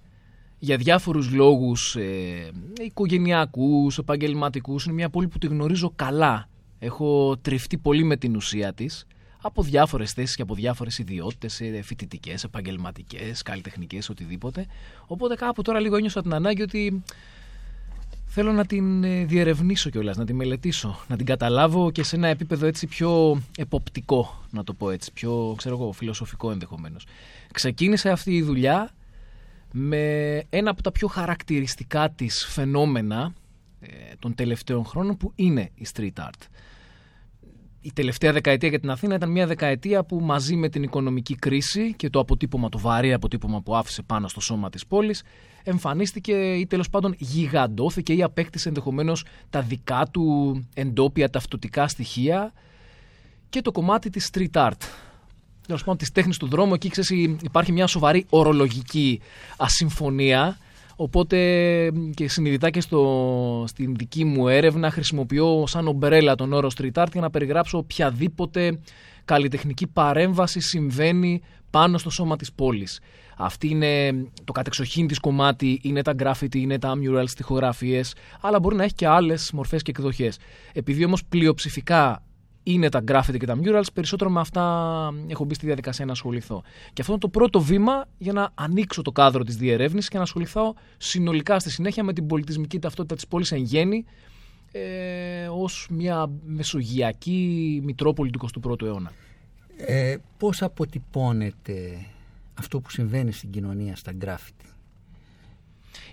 [0.59, 2.51] για διάφορους λόγους ε,
[2.81, 4.85] οικογενειακούς, επαγγελματικούς.
[4.85, 6.49] Είναι μια πόλη που τη γνωρίζω καλά.
[6.79, 9.07] Έχω τριφτεί πολύ με την ουσία της
[9.41, 14.67] από διάφορες θέσεις και από διάφορες ιδιότητες, φοιτητικές, επαγγελματικές, καλλιτεχνικές, οτιδήποτε.
[15.07, 17.03] Οπότε κάπου τώρα λίγο ένιωσα την ανάγκη ότι
[18.27, 22.29] θέλω να την ε, διερευνήσω κιόλας, να την μελετήσω, να την καταλάβω και σε ένα
[22.29, 27.07] επίπεδο έτσι πιο εποπτικό, να το πω έτσι, πιο ξέρω εγώ, φιλοσοφικό ενδεχομένως.
[27.53, 28.91] Ξεκίνησε αυτή η δουλειά
[29.73, 29.99] με
[30.51, 33.33] ένα από τα πιο χαρακτηριστικά της φαινόμενα
[33.81, 36.47] ε, των τελευταίων χρόνων που είναι η street art
[37.81, 41.95] η τελευταία δεκαετία για την Αθήνα ήταν μια δεκαετία που μαζί με την οικονομική κρίση
[41.95, 45.23] και το αποτύπωμα, το βαρύ αποτύπωμα που άφησε πάνω στο σώμα της πόλης
[45.63, 52.53] εμφανίστηκε ή τέλος πάντων γιγαντώθηκε ή απέκτησε ενδεχομένως τα δικά του εντόπια ταυτοτικά στοιχεία
[53.49, 54.81] και το κομμάτι της street art.
[55.67, 57.11] Τέλος πάντων, της τέχνης του δρόμου, εκεί ξέρεις,
[57.43, 59.21] υπάρχει μια σοβαρή ορολογική
[59.57, 60.59] ασυμφωνία
[61.03, 61.37] Οπότε
[62.15, 67.07] και συνειδητά και στο, στην δική μου έρευνα χρησιμοποιώ σαν ομπρέλα τον όρο street art
[67.13, 68.79] για να περιγράψω οποιαδήποτε
[69.25, 73.01] καλλιτεχνική παρέμβαση συμβαίνει πάνω στο σώμα της πόλης.
[73.37, 74.11] Αυτή είναι
[74.45, 78.95] το κατεξοχήν της κομμάτι, είναι τα graffiti, είναι τα murals, τυχογραφίες, αλλά μπορεί να έχει
[78.95, 80.39] και άλλες μορφές και εκδοχές.
[80.73, 82.23] Επειδή όμως πλειοψηφικά
[82.63, 84.63] είναι τα graffiti και τα murals, περισσότερο με αυτά
[85.27, 86.63] έχω μπει στη διαδικασία να ασχοληθώ.
[86.93, 90.23] Και αυτό είναι το πρώτο βήμα για να ανοίξω το κάδρο της διερεύνησης και να
[90.23, 94.05] ασχοληθώ συνολικά στη συνέχεια με την πολιτισμική ταυτότητα της πόλης εν γέννη
[94.73, 99.13] ε, ως μια μεσογειακή μητρόπολη του 21ου αιώνα.
[99.77, 102.07] Ε, πώς αποτυπώνεται
[102.55, 104.69] αυτό που συμβαίνει στην κοινωνία στα graffiti.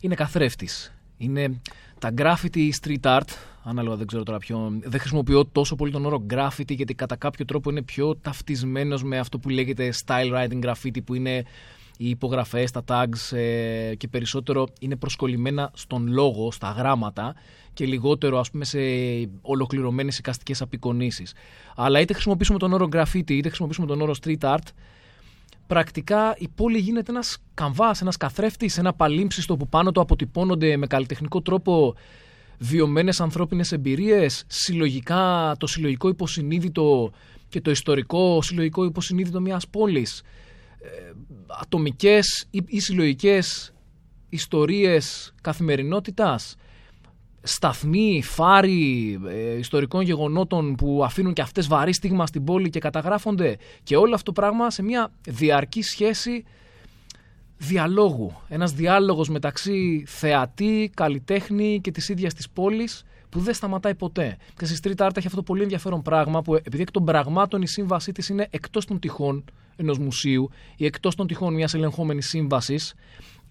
[0.02, 0.94] Είναι καθρέφτης.
[1.18, 1.62] Είναι
[2.00, 3.30] τα graffiti street art,
[3.68, 4.80] ανάλογα δεν ξέρω τώρα ποιο.
[4.84, 9.20] Δεν χρησιμοποιώ τόσο πολύ τον όρο graffiti γιατί κατά κάποιο τρόπο είναι πιο ταυτισμένος με
[9.20, 11.44] αυτό που λέγεται style writing graffiti που είναι
[11.98, 17.36] οι υπογραφές, τα tags ε, και περισσότερο είναι προσκολλημένα στον λόγο, στα γράμματα
[17.74, 18.80] και λιγότερο ας πούμε σε
[19.42, 21.34] ολοκληρωμένες εικαστικές απεικονίσεις.
[21.76, 24.68] Αλλά είτε χρησιμοποιήσουμε τον όρο graffiti είτε χρησιμοποιήσουμε τον όρο street art
[25.68, 30.88] πρακτικά η πόλη γίνεται ένας καμβάς, ένας καθρέφτης, ένα παλίμψιστο που πάνω το αποτυπώνονται με
[30.88, 31.96] καλλιτεχνικό τρόπο
[32.58, 37.12] βιωμένες ανθρώπινες εμπειρίες, συλλογικά το συλλογικό υποσυνείδητο
[37.50, 40.24] και το ιστορικό συλλογικό υποσυνείδητο μιας πόλης,
[40.80, 41.12] ε,
[41.48, 43.74] ατομικές ή, ή συλλογικές
[44.30, 46.56] ιστορίες καθημερινότητας,
[47.41, 53.58] σταθμοί, φάροι ε, ιστορικών γεγονότων που αφήνουν και αυτές βαρύ στίγμα στην πόλη και καταγράφονται.
[53.84, 56.43] Και όλο αυτό το πράγμα σε μια διαρκή σχέση
[57.58, 58.32] διαλόγου.
[58.50, 64.38] Ένας διάλογος μεταξύ θεατή, καλλιτέχνη και της ίδιας της πόλης που δεν σταματάει ποτέ.
[64.56, 67.62] Και στη Street Art έχει αυτό το πολύ ενδιαφέρον πράγμα που επειδή εκ των πραγμάτων
[67.62, 69.43] η σύμβασή της είναι εκτός των τυχών
[69.76, 72.93] ενός μουσείου ή εκτός των τυχών μιας ελεγχόμενης σύμβασης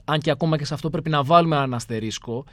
[0.09, 2.45] αν και ακόμα και σε αυτό πρέπει να βάλουμε ένα αστερίσκο,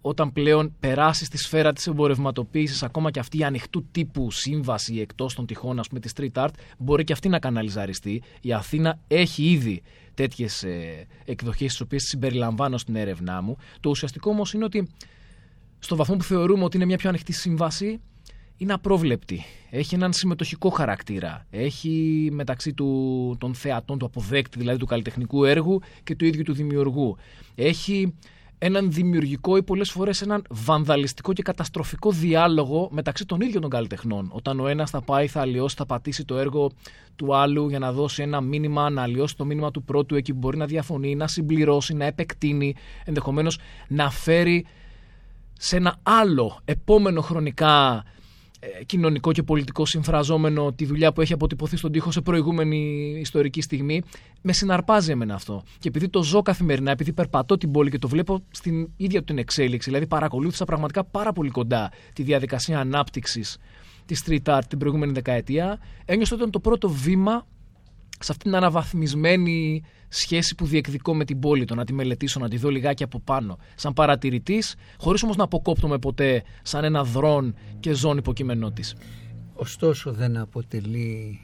[0.00, 5.34] όταν πλέον περάσει στη σφαίρα της εμπορευματοποίησης, ακόμα και αυτή η ανοιχτού τύπου σύμβαση εκτός
[5.34, 8.22] των τυχών, ας πούμε, της street art, μπορεί και αυτή να καναλιζαριστεί.
[8.40, 9.82] Η Αθήνα έχει ήδη
[10.16, 10.64] τέτοιες
[11.24, 13.56] εκδοχές, τις οποίες συμπεριλαμβάνω στην έρευνά μου.
[13.80, 14.88] Το ουσιαστικό όμως είναι ότι
[15.78, 18.00] στο βαθμό που θεωρούμε ότι είναι μια πιο ανοιχτή σύμβαση,
[18.56, 19.44] είναι απρόβλεπτη.
[19.70, 21.46] Έχει έναν συμμετοχικό χαρακτήρα.
[21.50, 26.52] Έχει μεταξύ του, των θεατών, του αποδέκτη δηλαδή του καλλιτεχνικού έργου και του ίδιου του
[26.52, 27.16] δημιουργού.
[27.54, 28.14] Έχει
[28.58, 34.30] έναν δημιουργικό ή πολλές φορές έναν βανδαλιστικό και καταστροφικό διάλογο μεταξύ των ίδιων των καλλιτεχνών.
[34.32, 36.70] Όταν ο ένας θα πάει, θα αλλοιώσει, θα πατήσει το έργο
[37.16, 40.38] του άλλου για να δώσει ένα μήνυμα, να αλλοιώσει το μήνυμα του πρώτου εκεί που
[40.38, 44.66] μπορεί να διαφωνεί, να συμπληρώσει, να επεκτείνει, ενδεχομένως να φέρει
[45.58, 48.15] σε ένα άλλο επόμενο χρονικά ε,
[48.86, 54.02] κοινωνικό και πολιτικό συμφραζόμενο τη δουλειά που έχει αποτυπωθεί στον τοίχο σε προηγούμενη ιστορική στιγμή,
[54.42, 55.62] με συναρπάζει εμένα αυτό.
[55.78, 59.24] Και επειδή το ζω καθημερινά, επειδή περπατώ την πόλη και το βλέπω στην ίδια του
[59.24, 63.58] την εξέλιξη, δηλαδή παρακολούθησα πραγματικά πάρα πολύ κοντά τη διαδικασία ανάπτυξης
[64.06, 67.46] της street art την προηγούμενη δεκαετία, ένιωσα ότι ήταν το πρώτο βήμα
[68.20, 72.48] σε αυτήν την αναβαθμισμένη σχέση που διεκδικώ με την πόλη, το να τη μελετήσω, να
[72.48, 77.54] τη δω λιγάκι από πάνω, σαν παρατηρητής, χωρίς όμως να αποκόπτομαι ποτέ σαν ένα δρόν
[77.80, 78.94] και ζώνη υποκείμενό της.
[79.54, 81.40] Ωστόσο, δεν αποτελεί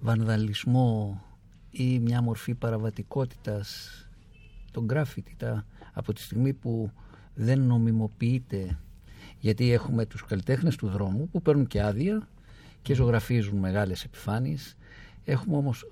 [0.00, 1.22] βανδαλισμό
[1.70, 3.90] ή μια μορφή παραβατικότητας
[4.70, 5.36] τον γκράφιτι
[5.92, 6.90] από τη στιγμή που
[7.34, 8.78] δεν νομιμοποιείται
[9.38, 12.28] γιατί έχουμε τους καλλιτέχνες του δρόμου που παίρνουν και άδεια
[12.82, 14.76] και ζωγραφίζουν μεγάλες επιφάνειες
[15.24, 15.86] έχουμε όμως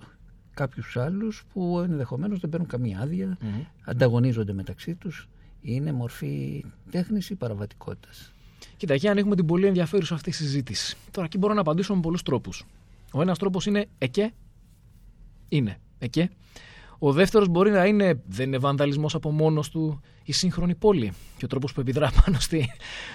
[0.54, 3.08] κάποιους άλλους που ενδεχομένως δεν παίρνουν καμία
[3.84, 5.28] ανταγωνίζονται μεταξύ τους
[5.60, 8.32] είναι μορφή τέχνης ή παραβατικότητας.
[8.76, 10.96] Κοίτα, εκεί ανοίγουμε την πολύ ενδιαφέρουσα αυτή συζήτηση.
[11.10, 12.64] Τώρα εκεί μπορώ να απαντήσω με πολλούς τρόπους.
[13.12, 14.32] Ο ένας τρόπος είναι εκέ,
[15.48, 16.30] είναι εκέ.
[16.98, 21.44] Ο δεύτερος μπορεί να είναι, δεν είναι βανδαλισμός από μόνος του η σύγχρονη πόλη και
[21.44, 22.68] ο τρόπος που επιδρά πάνω στη,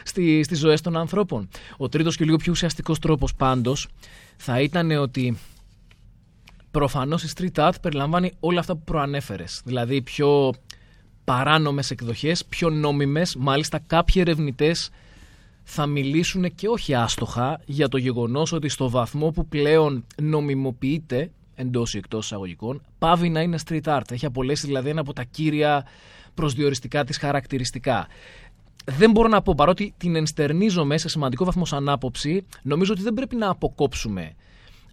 [0.04, 1.47] στη, στις ζωές των ανθρώπων.
[1.78, 3.88] Ο τρίτος και λίγο πιο ουσιαστικός τρόπος πάντως
[4.38, 5.38] θα ήταν ότι
[6.76, 9.62] προφανώς η street art περιλαμβάνει όλα αυτά που προανέφερες.
[9.66, 10.54] Δηλαδή πιο
[11.24, 13.36] παράνομες εκδοχές, πιο νόμιμες.
[13.36, 14.90] Μάλιστα, κάποιοι ερευνητές
[15.64, 21.94] θα μιλήσουν και όχι άστοχα για το γεγονός ότι στο βαθμό που πλέον νομιμοποιείται εντός
[21.94, 24.12] ή εκτός εισαγωγικών, πάβει να είναι street art.
[24.12, 25.86] Έχει απολέσει δηλαδή ένα από τα κύρια
[26.34, 28.08] προσδιοριστικά της χαρακτηριστικά.
[28.86, 33.14] Δεν μπορώ να πω, παρότι την ενστερνίζομαι σε σημαντικό βαθμό σαν άποψη, νομίζω ότι δεν
[33.14, 34.36] πρέπει να αποκόψουμε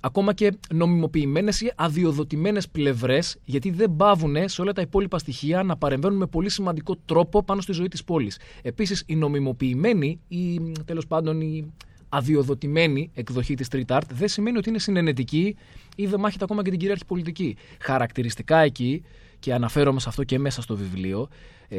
[0.05, 5.77] ακόμα και νομιμοποιημένες ή αδειοδοτημένες πλευρές, γιατί δεν πάβουν σε όλα τα υπόλοιπα στοιχεία να
[5.77, 8.39] παρεμβαίνουν με πολύ σημαντικό τρόπο πάνω στη ζωή της πόλης.
[8.63, 11.73] Επίσης, η νομιμοποιημένη ή τέλος πάντων η
[12.09, 15.57] αδειοδοτημένη εκδοχή της street art δεν σημαίνει ότι είναι συνενετική
[15.97, 17.57] ή δεν μάχεται ακόμα και την κυρίαρχη πολιτική.
[17.81, 19.03] Χαρακτηριστικά εκεί,
[19.39, 21.29] και αναφέρομαι σε αυτό και μέσα στο βιβλίο,
[21.69, 21.79] ε,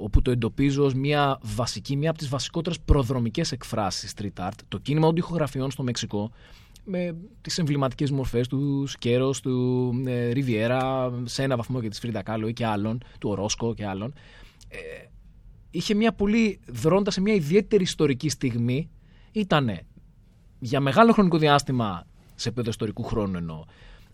[0.00, 4.78] όπου το εντοπίζω ως μια βασική, μια από τις βασικότερες προδρομικές εκφράσεις street art, το
[4.78, 6.30] κίνημα οντιχογραφιών στο Μεξικό,
[6.84, 12.22] με τις εμβληματικές μορφές του Σκέρος, του ε, Ριβιέρα, σε ένα βαθμό και της Φρίντα
[12.22, 14.14] Κάλο ή και άλλων, του Ορόσκο και άλλων.
[14.68, 14.78] Ε,
[15.70, 18.90] είχε μια πολύ, δρόντα σε μια ιδιαίτερη ιστορική στιγμή,
[19.32, 19.78] ήταν
[20.58, 23.64] για μεγάλο χρονικό διάστημα, σε επίπεδο ιστορικού χρόνου εννοώ,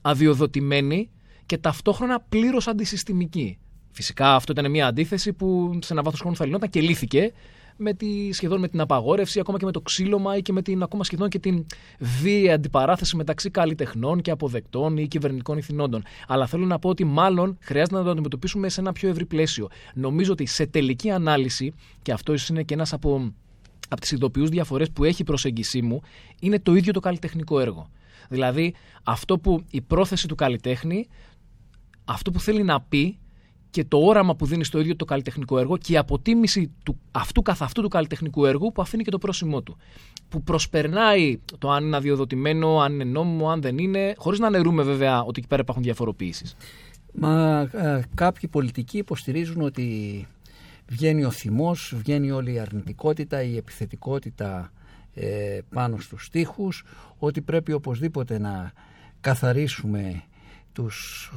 [0.02, 1.10] αδειοδοτημένη
[1.46, 3.58] και ταυτόχρονα πλήρως αντισυστημική.
[3.90, 7.32] Φυσικά αυτό ήταν μια αντίθεση που σε ένα βάθος χρόνου θα λυνόταν και λύθηκε
[7.78, 10.82] με τη, σχεδόν με την απαγόρευση, ακόμα και με το ξύλωμα ή και με την
[10.82, 11.66] ακόμα σχεδόν και την
[11.98, 16.02] βία αντιπαράθεση μεταξύ καλλιτεχνών και αποδεκτών ή κυβερνητικών ηθινόντων.
[16.26, 19.68] Αλλά θέλω να πω ότι μάλλον χρειάζεται να το αντιμετωπίσουμε σε ένα πιο ευρύ πλαίσιο.
[19.94, 23.32] Νομίζω ότι σε τελική ανάλυση, και αυτό ίσως είναι και ένας από,
[23.88, 26.00] από τις ειδοποιούς διαφορές που έχει η προσέγγιση μου,
[26.40, 27.88] είναι το ίδιο το καλλιτεχνικό έργο.
[28.28, 31.08] Δηλαδή, αυτό που η πρόθεση του καλλιτέχνη,
[32.04, 33.18] αυτό που θέλει να πει
[33.70, 37.42] και το όραμα που δίνεις στο ίδιο το καλλιτεχνικό έργο και η αποτίμηση του, αυτού
[37.42, 39.76] καθ' αυτού του καλλιτεχνικού έργου που αφήνει και το πρόσημό του.
[40.28, 44.82] Που προσπερνάει το αν είναι αδειοδοτημένο, αν είναι νόμιμο, αν δεν είναι, χωρίς να αναιρούμε
[44.82, 46.56] βέβαια ότι εκεί πέρα υπάρχουν διαφοροποιήσεις.
[47.12, 50.26] Μα ε, κάποιοι πολιτικοί υποστηρίζουν ότι
[50.86, 54.72] βγαίνει ο θυμός, βγαίνει όλη η αρνητικότητα, η επιθετικότητα
[55.14, 56.84] ε, πάνω στους στίχους,
[57.18, 58.72] ότι πρέπει οπωσδήποτε να
[59.20, 60.22] καθαρίσουμε
[60.72, 61.30] τους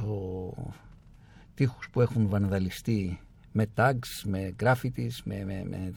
[1.62, 3.20] τείχους που έχουν βανδαλιστεί
[3.52, 5.92] με tags, με graffitis, με, με, με,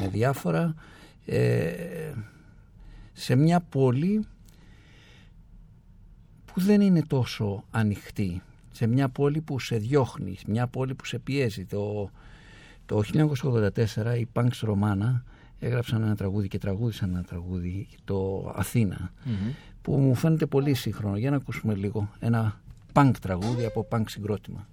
[0.00, 0.74] με διάφορα
[1.26, 2.12] ε,
[3.12, 4.26] σε μια πόλη
[6.44, 8.42] που δεν είναι τόσο ανοιχτή.
[8.72, 11.64] Σε μια πόλη που σε διώχνει, μια πόλη που σε πιέζει.
[11.64, 12.10] Το,
[12.86, 15.20] το 1984 οι Punks Romana
[15.58, 19.12] έγραψαν ένα τραγούδι και τραγούδισαν ένα τραγούδι το αθηνα
[19.82, 21.16] που μου φαίνεται πολύ σύγχρονο.
[21.16, 22.60] Για να ακούσουμε λίγο ένα
[22.92, 24.66] punk τραγούδι από punk συγκρότημα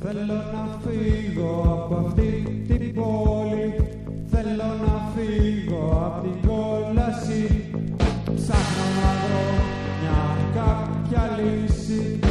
[0.00, 3.74] Θέλω να φύγω από αυτή την πόλη.
[4.30, 7.70] Θέλω να φύγω από την κόλαση.
[8.34, 9.46] Ψάχνω να βρω
[10.00, 12.25] μια κάποια λύση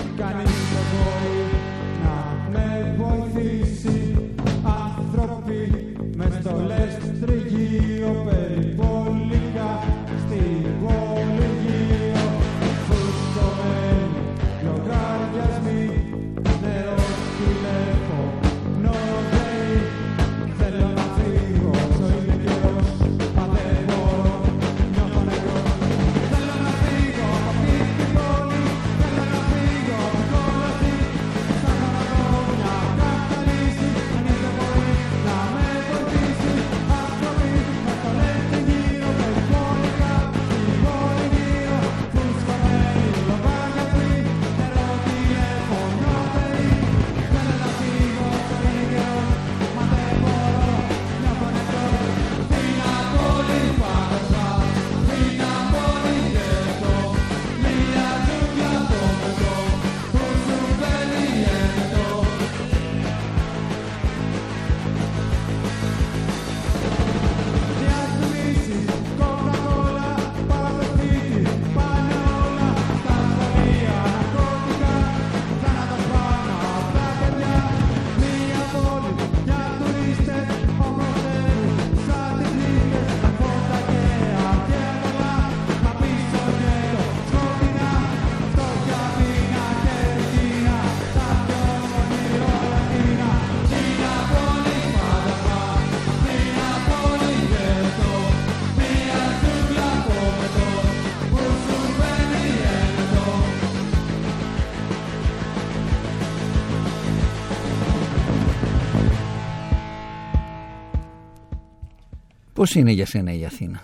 [112.65, 113.81] Πώς είναι για σένα η Αθήνα;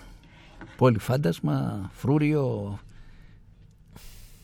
[0.78, 2.78] Πόλη φάντασμα, φρούριο,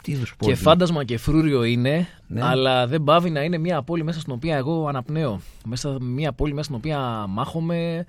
[0.04, 0.52] τι είδους πόλη.
[0.54, 2.44] Και φάντασμα και φρούριο είναι, Ναι.
[2.44, 5.40] αλλά δεν πάβει να είναι μια πόλη μέσα στην οποία εγώ αναπνέω.
[5.66, 8.06] Μέσα, μια πόλη μέσα στην οποία μάχομαι,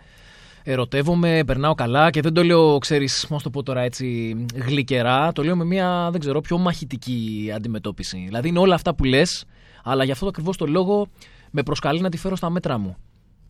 [0.63, 5.43] ερωτεύομαι, περνάω καλά και δεν το λέω, ξέρεις, πώς το πω τώρα έτσι γλυκερά, το
[5.43, 8.23] λέω με μια, δεν ξέρω, πιο μαχητική αντιμετώπιση.
[8.27, 9.45] Δηλαδή είναι όλα αυτά που λες,
[9.85, 11.07] αλλά γι' αυτό ακριβώς το λόγο
[11.51, 12.97] με προσκαλεί να τη φέρω στα μέτρα μου.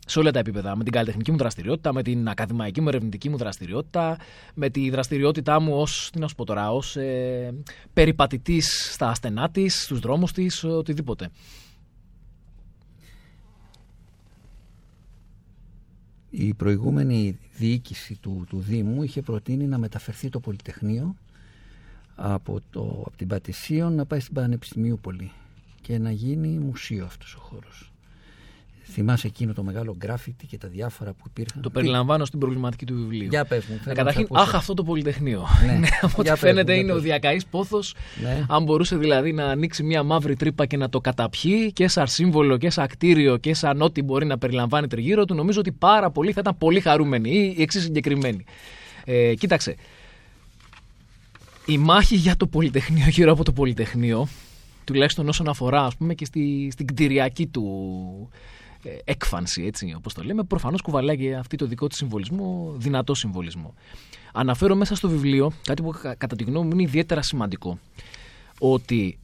[0.09, 0.75] Σε όλα τα επίπεδα.
[0.75, 4.17] Με την καλλιτεχνική μου δραστηριότητα, με την ακαδημαϊκή μου ερευνητική μου δραστηριότητα,
[4.53, 7.53] με τη δραστηριότητά μου ως, τι να σου πω τώρα, ως ε,
[7.93, 11.29] περιπατητής στα ασθενά της, στους δρόμους της, οτιδήποτε.
[16.29, 21.15] Η προηγούμενη διοίκηση του, του Δήμου είχε προτείνει να μεταφερθεί το Πολυτεχνείο
[22.15, 25.31] από, το, από την Πατησίων να πάει στην Πανεπιστημιούπολη
[25.81, 27.88] και να γίνει μουσείο αυτός ο χώρος.
[28.91, 32.95] Θυμάσαι εκείνο το μεγάλο γκράφιτι και τα διάφορα που υπήρχαν; Το περιλαμβάνω στην προβληματική του
[32.95, 33.27] βιβλίου.
[33.29, 33.75] Για πες μου.
[33.75, 34.49] θέλω να Καταρχήν, σε ακούσω.
[34.49, 35.45] αχ, αυτό το Πολυτεχνείο.
[35.65, 35.73] Ναι.
[35.79, 37.03] Ναι, από ό,τι Για πες φαίνεται μου, για είναι ο πες.
[37.03, 37.95] διακαής πόθος.
[38.23, 38.45] Ναι.
[38.49, 42.57] Αν μπορούσε δηλαδή να ανοίξει μια μαύρη τρύπα και να το καταπιεί και σαν σύμβολο
[42.57, 46.31] και σαν κτίριο και σαν ό,τι μπορεί να περιλαμβάνει τριγύρω του, νομίζω ότι πάρα πολλοί
[46.31, 48.43] θα ήταν πολύ χαρούμενοι ή εξής συγκεκριμένοι.
[49.05, 49.75] Ε, κοίταξε.
[51.65, 54.27] Η μάχη για το Πολυτεχνείο, γύρω από το Πολυτεχνείο,
[54.83, 57.63] τουλάχιστον όσον αφορά ας πούμε και στη, στην κτηριακή του
[58.33, 58.37] ε,
[59.03, 63.73] έκφανση, έτσι όπως το λέμε, προφανώς κουβαλάει και αυτή το δικό της συμβολισμό, δυνατό συμβολισμό.
[64.33, 67.79] Αναφέρω μέσα στο βιβλίο κάτι που κα- κατά τη γνώμη μου είναι ιδιαίτερα σημαντικό.
[68.59, 69.19] Ότι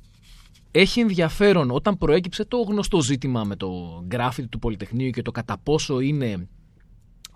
[0.72, 5.58] έχει ενδιαφέρον όταν προέκυψε το γνωστό ζήτημα με το γκράφιτι του Πολυτεχνείου και το κατά
[5.64, 6.48] πόσο είναι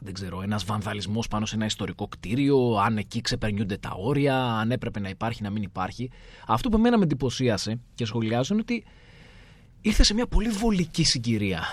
[0.02, 4.72] δεν ξέρω, ένας βανδαλισμός πάνω σε ένα ιστορικό κτίριο, αν εκεί ξεπερνιούνται τα όρια, αν
[4.72, 6.10] έπρεπε να υπάρχει, να μην υπάρχει.
[6.48, 8.86] Αυτό που εμένα με εντυπωσίασε και σχολιάζω είναι ότι
[9.82, 11.64] ήρθε σε μια πολύ βολική συγκυρία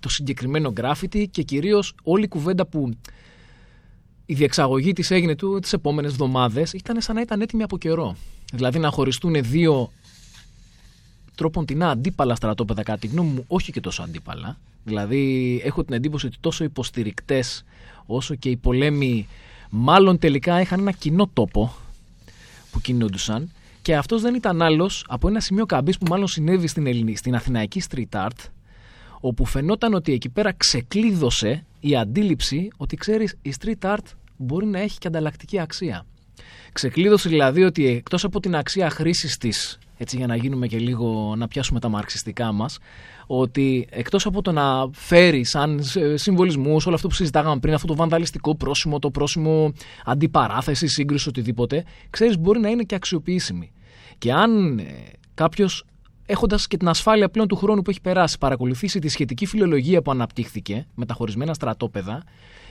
[0.00, 2.90] το συγκεκριμένο γκράφιτι και κυρίως όλη η κουβέντα που
[4.26, 8.16] η διεξαγωγή της έγινε του τις επόμενες εβδομάδες ήταν σαν να ήταν έτοιμη από καιρό.
[8.52, 9.90] Δηλαδή να χωριστούν δύο
[11.34, 14.58] τρόπον την αντίπαλα στρατόπεδα κατά τη γνώμη μου, όχι και τόσο αντίπαλα.
[14.84, 17.64] Δηλαδή έχω την εντύπωση ότι τόσο οι υποστηρικτές
[18.06, 19.28] όσο και οι πολέμοι
[19.70, 21.74] μάλλον τελικά είχαν ένα κοινό τόπο
[22.70, 26.86] που κινούντουσαν και αυτός δεν ήταν άλλος από ένα σημείο καμπής που μάλλον συνέβη στην,
[26.86, 28.50] Ελληνή, στην αθηναϊκή street art
[29.20, 34.04] όπου φαινόταν ότι εκεί πέρα ξεκλείδωσε η αντίληψη ότι ξέρεις η street art
[34.36, 36.06] μπορεί να έχει και ανταλλακτική αξία.
[36.72, 41.34] Ξεκλείδωσε δηλαδή ότι εκτός από την αξία χρήσης της, έτσι για να γίνουμε και λίγο
[41.36, 42.78] να πιάσουμε τα μαρξιστικά μας,
[43.26, 47.86] ότι εκτός από το να φέρει σαν ε, συμβολισμούς όλο αυτό που συζητάγαμε πριν, αυτό
[47.86, 49.72] το βανδαλιστικό πρόσημο, το πρόσημο
[50.04, 53.72] αντιπαράθεση, σύγκρουση, οτιδήποτε, ξέρεις μπορεί να είναι και αξιοποιήσιμη.
[54.18, 54.84] Και αν ε,
[55.34, 55.84] κάποιος
[56.28, 60.10] έχοντας και την ασφάλεια πλέον του χρόνου που έχει περάσει, παρακολουθήσει τη σχετική φιλολογία που
[60.10, 62.22] αναπτύχθηκε με τα χωρισμένα στρατόπεδα,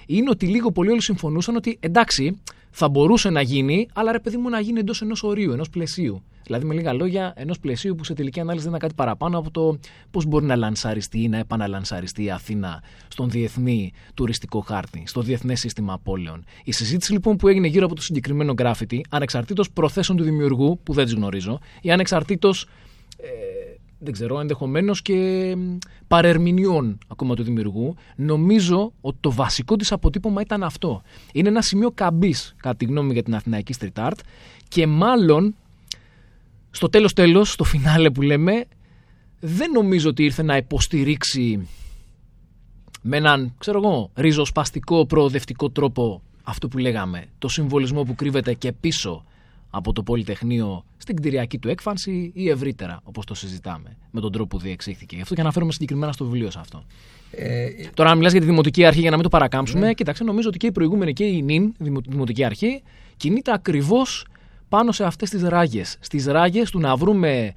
[0.05, 4.37] είναι ότι λίγο πολύ όλοι συμφωνούσαν ότι εντάξει, θα μπορούσε να γίνει, αλλά ρε παιδί
[4.37, 6.23] μου να γίνει εντός ενός ορίου, ενός πλαισίου.
[6.43, 9.51] Δηλαδή, με λίγα λόγια, ενός πλαισίου που σε τελική ανάλυση δεν είναι κάτι παραπάνω από
[9.51, 9.79] το
[10.11, 15.59] πώς μπορεί να λανσαριστεί ή να επαναλανσαριστεί η Αθήνα στον διεθνή τουριστικό χάρτη, στο διεθνές
[15.59, 16.43] σύστημα απόλεων.
[16.63, 20.93] Η συζήτηση λοιπόν που έγινε γύρω από το συγκεκριμένο γκράφιτι, ανεξαρτήτως προθέσεων του δημιουργού, που
[20.93, 22.67] δεν τις γνωρίζω, ή ανεξαρτήτως ε,
[23.99, 30.41] δεν ξέρω, ενδεχομένως και μ, παρερμηνιών ακόμα του δημιουργού, νομίζω ότι το βασικό της αποτύπωμα
[30.41, 31.01] ήταν αυτό.
[31.33, 34.17] Είναι ένα σημείο καμπής, κατά τη γνώμη μου, για την αθηναϊκή street art
[34.67, 35.55] και μάλλον
[36.71, 38.65] στο τέλος τέλος, στο φινάλε που λέμε,
[39.39, 41.67] δεν νομίζω ότι ήρθε να υποστηρίξει
[43.01, 48.71] με έναν, ξέρω εγώ, ριζοσπαστικό, προοδευτικό τρόπο αυτό που λέγαμε, το συμβολισμό που κρύβεται και
[48.71, 49.23] πίσω
[49.69, 54.57] από το Πολυτεχνείο στην κτηριακή του έκφανση ή ευρύτερα, όπως το συζητάμε, με τον τρόπο
[54.57, 55.15] που διεξήχθηκε.
[55.15, 56.83] Γι' αυτό και αναφέρομαι συγκεκριμένα στο βιβλίο σε αυτό.
[57.31, 60.47] Ε, Τώρα, αν μιλάς για τη Δημοτική Αρχή, για να μην το παρακάμψουμε, κοίταξε, νομίζω
[60.47, 62.81] ότι και η προηγούμενη και η νυν, Δημο- Δημοτική Αρχή,
[63.17, 64.25] κινείται ακριβώς
[64.69, 65.97] πάνω σε αυτές τις ράγες.
[65.99, 67.53] Στις ράγες του να βρούμε,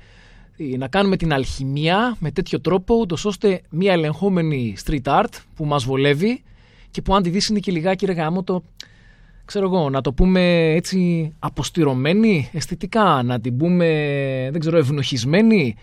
[0.56, 5.64] ε, να κάνουμε την αλχημία με τέτοιο τρόπο, ούτως ώστε μια ελεγχόμενη street art που
[5.64, 6.42] μας βολεύει
[6.90, 8.62] και που αν τη δεις είναι και λιγάκι ρε γάμο το,
[9.50, 13.86] ξέρω εγώ, να το πούμε έτσι αποστηρωμένη αισθητικά, να την πούμε,
[14.50, 15.76] δεν ξέρω, ευνοχισμένη,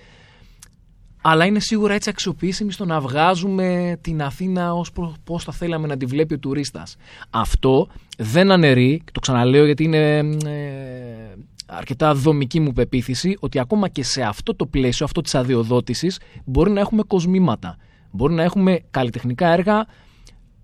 [1.21, 5.87] αλλά είναι σίγουρα έτσι αξιοποιήσιμη στο να βγάζουμε την Αθήνα ως προ, πώς θα θέλαμε
[5.87, 6.95] να τη βλέπει ο τουρίστας.
[7.29, 7.87] Αυτό
[8.17, 10.25] δεν αναιρεί, και το ξαναλέω γιατί είναι ε,
[11.65, 16.71] αρκετά δομική μου πεποίθηση, ότι ακόμα και σε αυτό το πλαίσιο, αυτό της αδειοδότησης, μπορεί
[16.71, 17.77] να έχουμε κοσμήματα.
[18.11, 19.85] Μπορεί να έχουμε καλλιτεχνικά έργα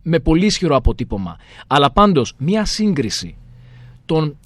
[0.04, 1.38] με πολύ ισχυρό αποτύπωμα.
[1.68, 3.38] Αλλά πάντως, μία σύγκριση
[4.06, 4.38] των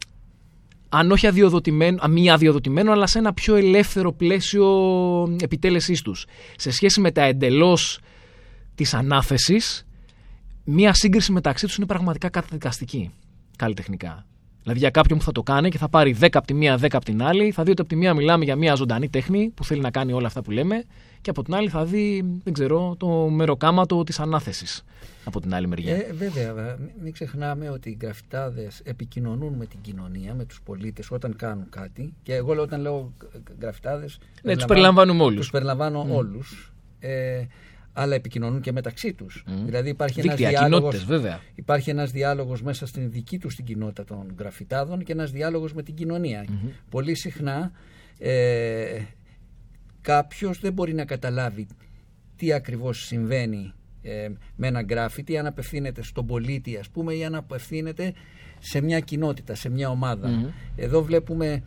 [0.89, 4.67] αν όχι αδειοδοτημένο, α, μη αδειοδοτημένο, αλλά σε ένα πιο ελεύθερο πλαίσιο
[5.41, 6.25] επιτέλεσής τους.
[6.55, 7.99] Σε σχέση με τα εντελώς
[8.75, 9.87] της ανάθεσης,
[10.63, 13.11] μία σύγκριση μεταξύ τους είναι πραγματικά καταδικαστική
[13.57, 14.25] καλλιτεχνικά.
[14.61, 16.87] Δηλαδή για κάποιον που θα το κάνει και θα πάρει 10 από τη μία, 10
[16.91, 19.63] από την άλλη, θα δει ότι από τη μία μιλάμε για μια ζωντανή τέχνη που
[19.63, 20.83] θέλει να κάνει όλα αυτά που λέμε,
[21.21, 24.83] και από την άλλη θα δει, δεν ξέρω, το μεροκάματο της ανάθεσης
[25.23, 25.95] από την άλλη μεριά.
[25.95, 31.11] Ε, βέβαια, μην- μην ξεχνάμε ότι οι γραφιτάδες επικοινωνούν με την κοινωνία, με τους πολίτες
[31.11, 33.13] όταν κάνουν κάτι και εγώ λέω, όταν λέω
[33.61, 35.39] γραφιτάδες Ναι, τους περιλαμβάνουμε όλους.
[35.39, 37.43] Τους περιλαμβάνω όλους ε,
[37.93, 39.43] αλλά επικοινωνούν και μεταξύ τους.
[39.65, 41.39] Δηλαδή υπάρχει ένας, Δίκτυα, διάλογος, κοινότητες, βέβαια.
[41.55, 45.83] υπάρχει ένας διάλογος μέσα στην δική τους την κοινότητα των γραφιτάδων και ένας διάλογος με
[45.83, 46.45] την κοινωνια
[46.89, 47.71] Πολύ συχνά
[48.19, 48.99] ε,
[50.07, 51.67] κάποιος δεν μπορεί να καταλάβει
[52.35, 57.35] τι ακριβώς συμβαίνει ε, με ένα γκράφιτι αν απευθύνεται στον πολίτη ας πούμε ή αν
[57.35, 58.13] απευθύνεται
[58.59, 61.63] σε μια κοινότητα, σε μια ομαδα Εδώ βλέπουμε,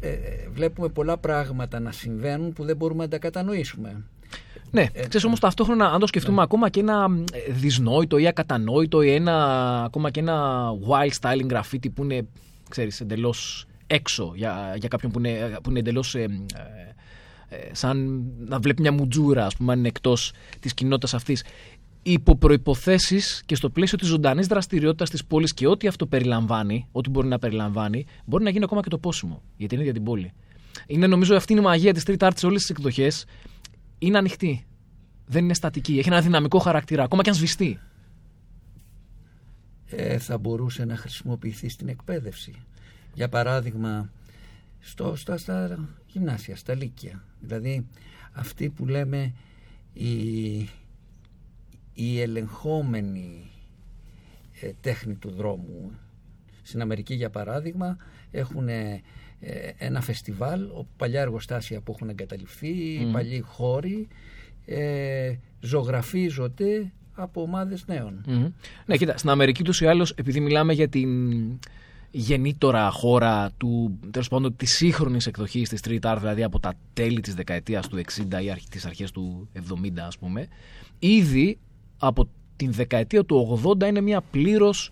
[0.00, 0.16] ε,
[0.50, 4.04] βλέπουμε πολλά πράγματα να συμβαίνουν που δεν μπορούμε να τα κατανοήσουμε.
[4.70, 9.10] Ναι, ξέρεις όμως ταυτόχρονα αν το σκεφτούμε ακόμα και ένα ε, δυσνόητο ή ακατανόητο ή
[9.10, 9.36] ένα,
[9.84, 12.26] ακόμα και ένα wild styling graffiti που είναι,
[12.68, 16.94] ξέρεις, εντελώς έξω για, για κάποιον που είναι, που είναι εντελώς ε, ε, ε,
[17.72, 21.44] σαν να βλέπει μια μουτζούρα, ας πούμε, αν είναι εκτός της κοινότητας αυτής.
[22.02, 27.10] Υπό προποθέσει και στο πλαίσιο της ζωντανής δραστηριότητας της πόλης και ό,τι αυτό περιλαμβάνει, ό,τι
[27.10, 30.32] μπορεί να περιλαμβάνει, μπορεί να γίνει ακόμα και το πόσιμο για την ίδια την πόλη.
[30.86, 33.24] Είναι νομίζω αυτή είναι η μαγεία της street art σε όλες τις εκδοχές.
[33.98, 34.66] Είναι ανοιχτή.
[35.26, 35.98] Δεν είναι στατική.
[35.98, 37.78] Έχει ένα δυναμικό χαρακτήρα, ακόμα και αν σβηστεί.
[39.90, 42.52] ε, θα μπορούσε να χρησιμοποιηθεί στην εκπαίδευση.
[43.14, 44.10] Για παράδειγμα,
[44.80, 47.24] στο, στα, στα γυμνάσια, στα λύκεια.
[47.40, 47.86] Δηλαδή,
[48.32, 49.34] αυτή που λέμε
[49.92, 50.56] η,
[51.92, 53.50] η ελεγχόμενη
[54.60, 55.90] ε, τέχνη του δρόμου.
[56.62, 57.96] Στην Αμερική, για παράδειγμα,
[58.30, 59.02] έχουν ε,
[59.78, 64.08] ένα φεστιβάλ όπου παλιά εργοστάσια που έχουν εγκαταλειφθεί, οι παλιοί χώροι
[64.64, 68.24] ε, ζωγραφίζονται από ομάδες νέων.
[68.26, 68.52] Μμμ.
[68.86, 71.08] Ναι, κοίτα, στην Αμερική του ή άλλως, επειδή μιλάμε για την
[72.10, 77.20] γεννήτωρα χώρα του, τέλος πάντων, της σύγχρονης εκδοχής της street art, δηλαδή από τα τέλη
[77.20, 80.48] της δεκαετίας του 60 ή αρχ- τις αρχές του 70 ας πούμε,
[80.98, 81.58] ήδη
[81.98, 84.90] από την δεκαετία του 80 είναι μια πλήρως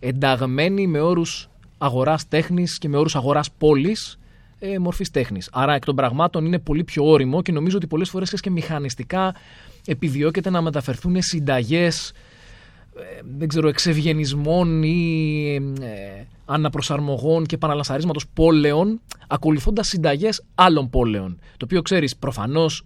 [0.00, 1.48] ενταγμένη με όρους
[1.78, 4.18] αγοράς τέχνης και με όρους αγοράς πόλης
[4.58, 5.48] ε, μορφής τέχνης.
[5.52, 9.34] Άρα εκ των πραγμάτων είναι πολύ πιο όριμο και νομίζω ότι πολλές φορές και μηχανιστικά
[9.86, 12.14] επιδιώκεται να μεταφερθούν συνταγές ε,
[13.38, 21.38] δεν ξέρω, εξευγενισμών ή ε, αναπροσαρμογών και επαναλασσαρίσματος πόλεων ακολουθώντας συνταγές άλλων πόλεων.
[21.56, 22.84] Το οποίο ξέρεις προφανώς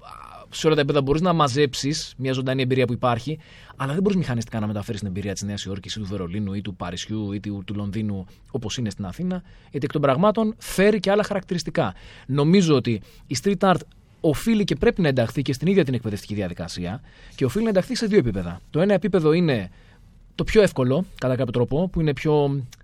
[0.00, 3.38] α, σε όλα τα επίπεδα μπορείς να μαζέψεις μια ζωντανή εμπειρία που υπάρχει,
[3.76, 6.60] αλλά δεν μπορείς μηχανιστικά να μεταφέρεις την εμπειρία της Νέας Υόρκης ή του Βερολίνου ή
[6.60, 11.00] του Παρισιού ή του, του Λονδίνου όπως είναι στην Αθήνα, γιατί εκ των πραγμάτων φέρει
[11.00, 11.94] και άλλα χαρακτηριστικά.
[12.26, 13.80] Νομίζω ότι η street art
[14.24, 17.00] οφείλει και πρέπει να ενταχθεί και στην ίδια την εκπαιδευτική διαδικασία
[17.34, 18.60] και οφείλει να ενταχθεί σε δύο επίπεδα.
[18.70, 19.70] Το ένα επίπεδο είναι
[20.34, 22.81] το πιο εύκολο, κατά κάποιο τρόπο, που είναι πιο ε,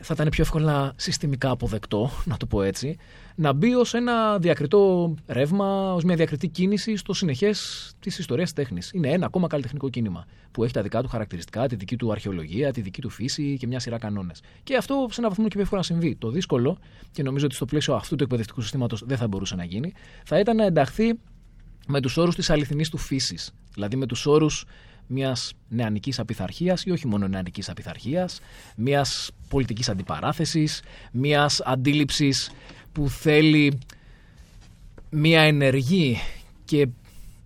[0.00, 2.96] θα ήταν πιο εύκολα συστημικά αποδεκτό, να το πω έτσι,
[3.34, 8.90] να μπει ως ένα διακριτό ρεύμα, ως μια διακριτή κίνηση στο συνεχές της ιστορίας τέχνης.
[8.94, 12.72] Είναι ένα ακόμα καλλιτεχνικό κίνημα που έχει τα δικά του χαρακτηριστικά, τη δική του αρχαιολογία,
[12.72, 14.40] τη δική του φύση και μια σειρά κανόνες.
[14.62, 16.16] Και αυτό σε ένα βαθμό και πιο εύκολα να συμβεί.
[16.16, 16.78] Το δύσκολο,
[17.12, 19.92] και νομίζω ότι στο πλαίσιο αυτού του εκπαιδευτικού συστήματος δεν θα μπορούσε να γίνει,
[20.24, 21.18] θα ήταν να ενταχθεί
[21.86, 23.52] με τους όρους της αληθινής του φύσης.
[23.74, 24.64] Δηλαδή με τους όρους
[25.06, 28.40] μιας νεανικής απειθαρχίας ή όχι μόνο νεανικής απειθαρχίας,
[28.76, 30.82] μιας πολιτικής αντιπαράθεσης,
[31.12, 32.50] μιας αντίληψης
[32.92, 33.78] που θέλει
[35.10, 36.16] μια ενεργή
[36.64, 36.88] και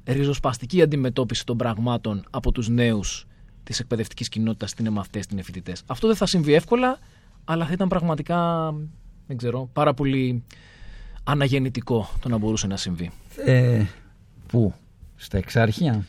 [0.04, 3.26] ριζοσπαστική αντιμετώπιση των πραγμάτων από τους νέους
[3.62, 5.82] της εκπαιδευτικής κοινότητας, την μαθητές, την φοιτητές.
[5.86, 6.98] Αυτό δεν θα συμβεί εύκολα,
[7.44, 8.70] αλλά θα ήταν πραγματικά,
[9.26, 10.44] δεν ξέρω, πάρα πολύ
[11.24, 13.10] αναγεννητικό το να μπορούσε να συμβεί.
[13.44, 13.84] Ε,
[14.46, 14.74] πού,
[15.16, 16.04] στα εξάρχεια,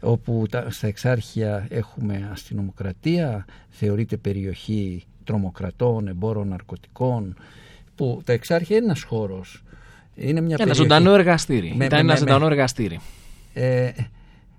[0.00, 7.36] όπου τα, στα εξάρχεια έχουμε αστυνομοκρατία, θεωρείται περιοχή τρομοκρατών, εμπόρων ναρκωτικών,
[7.94, 9.62] που τα εξάρχεια είναι ένας χώρος.
[10.14, 10.80] Είναι μια Ένα περιοχή.
[10.80, 11.74] ζωντανό εργαστήρι.
[11.76, 13.00] Με- Ήταν με- ένα με- ζωντανό εργαστήρι.
[13.52, 13.90] Ε,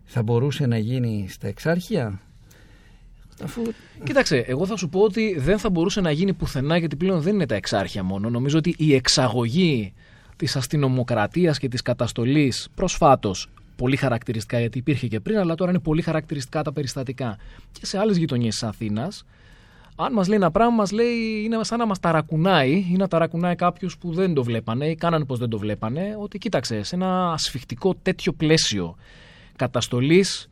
[0.06, 2.20] θα μπορούσε να γίνει στα εξάρχεια;
[3.44, 3.62] Αφού
[4.04, 7.34] Κοίταξε, εγώ θα σου πω ότι δεν θα μπορούσε να γίνει πουθενά γιατί πλέον δεν
[7.34, 8.30] είναι τα εξάρχεια μόνο.
[8.30, 9.94] Νομίζω ότι η εξαγωγή
[10.36, 13.48] της αστυνομοκρατίας και της καταστολής προσφάτως
[13.80, 17.38] πολύ χαρακτηριστικά γιατί υπήρχε και πριν, αλλά τώρα είναι πολύ χαρακτηριστικά τα περιστατικά
[17.72, 19.26] και σε άλλες γειτονιές της Αθήνας.
[19.96, 23.56] Αν μας λέει ένα πράγμα, μας λέει είναι σαν να μας ταρακουνάει ή να ταρακουνάει
[23.56, 27.32] κάποιους που δεν το βλέπανε ή κάνανε πως δεν το βλέπανε, ότι κοίταξε, σε ένα
[27.32, 28.96] ασφιχτικό τέτοιο πλαίσιο
[29.56, 30.50] καταστολής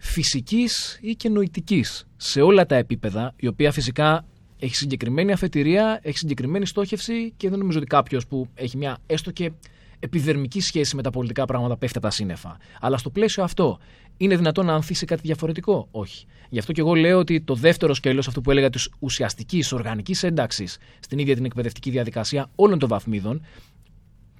[0.00, 4.24] φυσικής ή και νοητικής σε όλα τα επίπεδα, η οποία φυσικά
[4.58, 9.30] έχει συγκεκριμένη αφετηρία, έχει συγκεκριμένη στόχευση και δεν νομίζω ότι κάποιος που έχει μια έστω
[9.30, 9.52] και
[10.00, 12.56] επιδερμική σχέση με τα πολιτικά πράγματα πέφτει από τα σύννεφα.
[12.80, 13.78] Αλλά στο πλαίσιο αυτό
[14.16, 16.26] Είναι δυνατόν να ανθίσει κάτι διαφορετικό; Όχι.
[16.48, 20.22] Γι' αυτό και εγώ λέω ότι το δεύτερο σκέλος, αυτό που έλεγα της ουσιαστικής οργανικής
[20.22, 23.42] ένταξης στην ίδια την εκπαιδευτική διαδικασία όλων των βαθμίδων,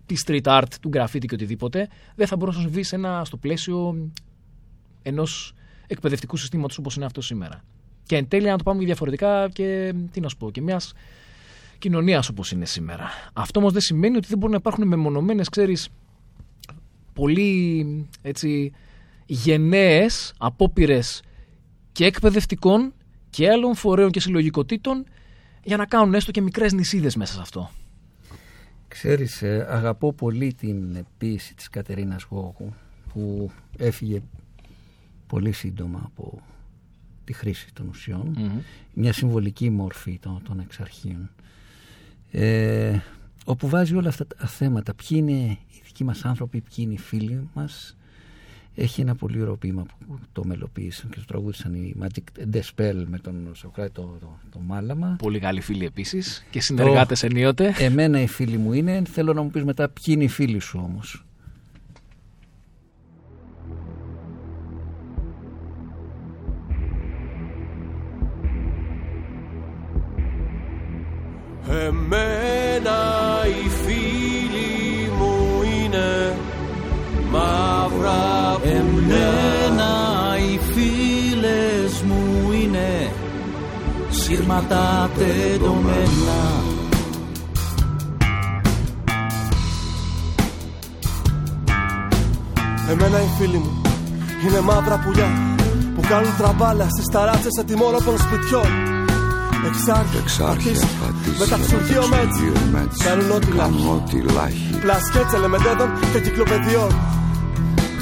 [0.06, 3.36] της street art, του graffiti και οτιδήποτε, δεν θα μπορούσε να συμβεί σε ένα, στο
[3.36, 4.10] πλαίσιο
[5.02, 5.54] ενός
[5.86, 7.64] εκπαιδευτικού συστήματος όπως είναι αυτό σήμερα.
[8.02, 10.92] Και εν τέλει, να το πάμε διαφορετικά και τι να σου πω, και μιας
[11.80, 13.08] κοινωνία όπως είναι σήμερα.
[13.32, 15.88] Αυτό όμως δεν σημαίνει ότι δεν μπορούν να υπάρχουν μεμονωμένες, ξέρεις,
[17.12, 18.72] πολύ έτσι,
[19.26, 21.22] γενναίες απόπειρες
[21.92, 22.92] και εκπαιδευτικών
[23.30, 25.04] και άλλων φορέων και συλλογικοτήτων
[25.62, 27.70] για να κάνουν έστω και μικρές νησίδες μέσα σε αυτό.
[28.88, 32.74] Ξέρεις, ε, αγαπώ πολύ την ποίηση της Κατερίνας Γόγου
[33.12, 34.22] που έφυγε
[35.26, 36.42] πολύ σύντομα από
[37.24, 38.36] τη χρήση των ουσιων
[38.94, 41.30] Μια συμβολική μορφή των, των εξαρχείων.
[42.30, 42.98] Ε,
[43.44, 44.94] όπου βάζει όλα αυτά τα θέματα.
[44.94, 47.94] Ποιοι είναι οι δικοί μας άνθρωποι, ποιοι είναι οι φίλοι μας.
[48.74, 53.18] Έχει ένα πολύ ωραίο ποίημα που το μελοποίησαν και το τραγούδισαν οι Magic Despel με
[53.18, 55.16] τον Σοκράτη το, το, το, Μάλαμα.
[55.18, 57.74] Πολύ καλοί φίλοι επίσης και συνεργάτες ενίοτε.
[57.78, 59.02] Εμένα οι φίλοι μου είναι.
[59.12, 61.24] Θέλω να μου πεις μετά ποιοι είναι οι φίλοι σου όμως.
[71.70, 72.98] Εμένα
[73.46, 76.36] οι φίλοι μου είναι
[77.30, 79.92] μαύρα Εμένα
[80.36, 83.12] οι φίλες μου είναι
[84.10, 86.40] σύρματα τεντωμένα.
[92.90, 93.82] Εμένα οι φίλοι μου
[94.48, 95.28] είναι μαύρα πουλιά
[95.94, 98.99] που κάνουν τραμπάλα στις ταράτσες ατιμόρων των σπιτιών
[99.68, 100.72] Εξάρχεια, Εξάρχεια,
[101.40, 102.02] με τα ψουργείο
[102.72, 106.90] μέτς Κάνουν ό,τι λάχει ό,τι λάχει Πλασκέτς ελεμεντέδων και κυκλοπαιδιών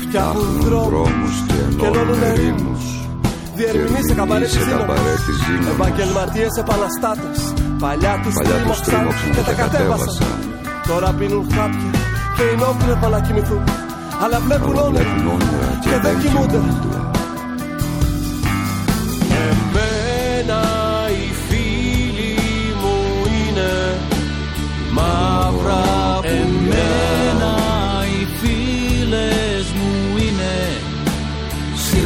[0.03, 2.85] Φτιάχνουν Φτιάχνουν δρόμους δρόμους και και ενώνουν ενώνουν ερήμους ερήμους.
[3.59, 5.75] Διερμηνείς σε καμπαρέτης σε καμπαρέτης δύναμος δύναμος.
[5.75, 7.39] Επαγγελματίες επαναστάτες.
[7.83, 10.07] Παλιά τους Παλιά τους τρίμωξαν τρίμωξαν και και τα τα κατέβασαν.
[10.07, 10.39] κατέβασαν.
[10.89, 11.91] Τώρα πίνουν χάπια
[12.37, 13.63] και είναι όπλευα να κοιμηθούν
[14.23, 16.61] Αλλά βλέπουν Αλλά όνειρα βλέπουν όνειρα και δεν κοιμούνται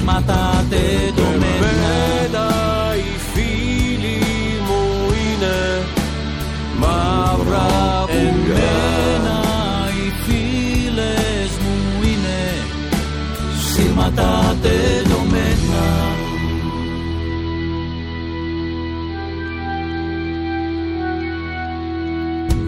[0.02, 2.48] σύρματα τεντωμένα Εμένα
[2.96, 4.18] οι φίλοι
[4.66, 4.82] μου
[5.22, 5.84] είναι
[6.78, 7.66] μαύρα
[8.10, 9.38] Εμένα
[9.96, 12.38] οι φίλες μου είναι
[13.72, 15.84] σύρματα τεντωμένα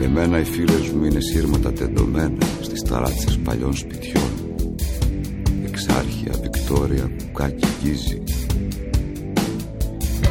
[0.02, 4.22] Εμένα οι φίλες μου είναι σύρματα τεντωμένα Στις ταράτσες παλιών σπιτιών.
[5.64, 7.10] Εξάρχεια, Βικτόρια,
[7.84, 8.22] κουκάκι, γκίζι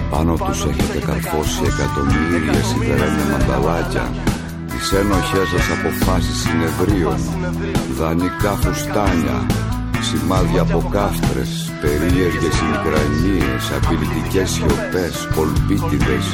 [0.09, 4.11] Πάνω τους έχετε καρφώσει εκατομμύρια σιδερένια μανταλάκια.
[4.67, 7.19] Τις ένοχές σας αποφάσεις συνεδρίων
[7.97, 9.45] Δανεικά φουστάνια
[10.01, 16.25] Σημάδια από κάφτρες Περίεργες μικρανίες Απειλητικές σιωπές Κολπίτιδες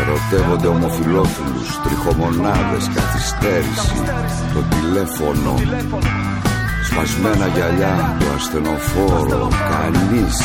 [0.00, 4.00] Ερωτεύονται ομοφιλόφιλους Τριχομονάδες Καθυστέρηση.
[4.54, 5.54] Το τηλέφωνο
[6.90, 10.36] Σπασμένα γυαλιά Το ασθενοφόρο Κανείς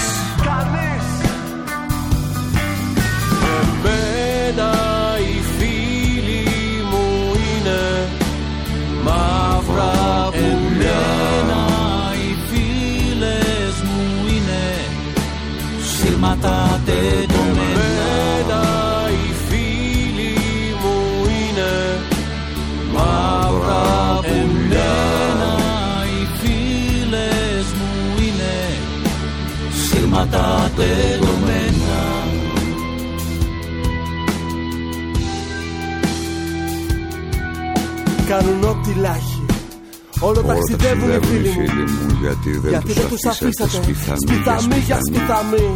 [40.27, 41.61] Όλο Όλα ταξιδεύουν οι φίλοι μου.
[41.61, 43.77] μου Γιατί δεν Γιατί δεν τους αφήσατε
[44.23, 45.67] σπιθαμί για σπιθαμί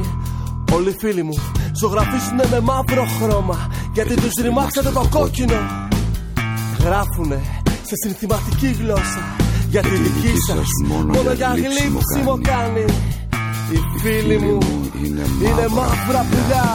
[0.73, 1.35] Όλοι οι φίλοι μου
[1.79, 3.57] ζωγραφίζουνε με μαύρο χρώμα
[3.93, 5.59] Γιατί τους ρημάξατε το κόκκινο.
[6.85, 7.39] Γράφουνε
[7.89, 9.23] σε συνθηματική γλώσσα
[9.69, 12.85] Γιατί η δική σας μόνο για γλύψιμο κάνει.
[13.71, 14.57] Οι φίλοι μου
[15.43, 16.67] είναι μαύρα πουλιά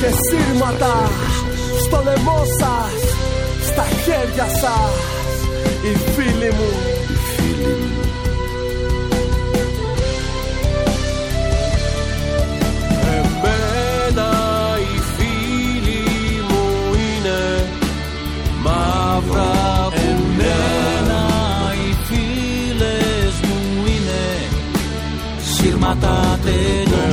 [0.00, 1.10] Και σύρματα
[1.84, 2.94] στο λαιμό σας
[3.70, 5.19] Στα χέρια σας
[5.82, 6.70] Οι φίλοι μου.
[13.16, 14.30] Εμένα
[14.78, 16.02] οι φίλοι
[16.48, 17.68] μου είναι
[18.62, 19.88] μαύρα.
[20.08, 21.22] Εμένα
[21.72, 24.22] οι φίλες μου είναι
[25.54, 27.09] σύρματα τελειωμένα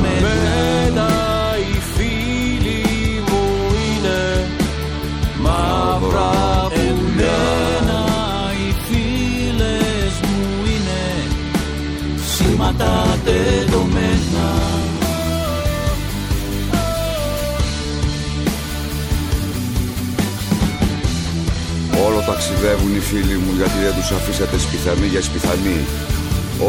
[12.78, 14.46] σύρματα τελειωμένα
[22.06, 25.78] Όλο ταξιδεύουν οι φίλοι μου γιατί δεν τους αφήσατε σπιθανοί για σπιθανοί.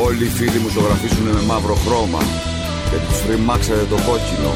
[0.06, 2.22] Όλοι οι φίλοι μου ζωγραφίζουν με μαύρο χρώμα
[2.90, 4.54] γιατί τους φρυμάξατε το κόκκινο.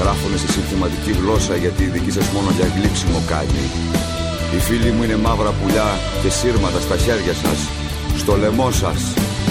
[0.00, 3.64] Γράφουνε σε συνθηματική γλώσσα γιατί η δική σας μόνο για γλύψιμο κάνει.
[4.54, 5.88] Οι φίλοι μου είναι μαύρα πουλιά
[6.22, 7.58] και σύρματα στα χέρια σας,
[8.20, 9.00] στο λαιμό σας.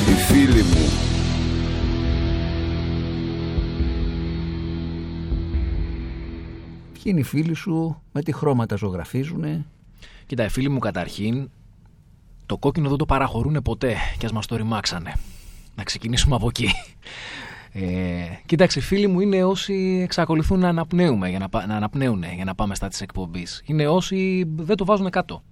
[0.10, 0.86] Οι φίλοι μου.
[7.04, 9.66] Ποιοι είναι οι φίλοι σου, με τι χρώματα ζωγραφίζουνε.
[10.26, 11.50] Κοίτα, οι φίλοι μου καταρχήν
[12.46, 15.14] το κόκκινο δεν το παραχωρούν ποτέ και ας μας το ρημάξανε.
[15.76, 16.70] Να ξεκινήσουμε από εκεί.
[17.72, 22.44] Ε, κοίταξε, φίλοι μου είναι όσοι εξακολουθούν να, αναπνέουμε, για να, πα- να αναπνέουν για
[22.44, 23.62] να πάμε στα της εκπομπής.
[23.66, 25.44] Είναι όσοι δεν το βάζουν κάτω.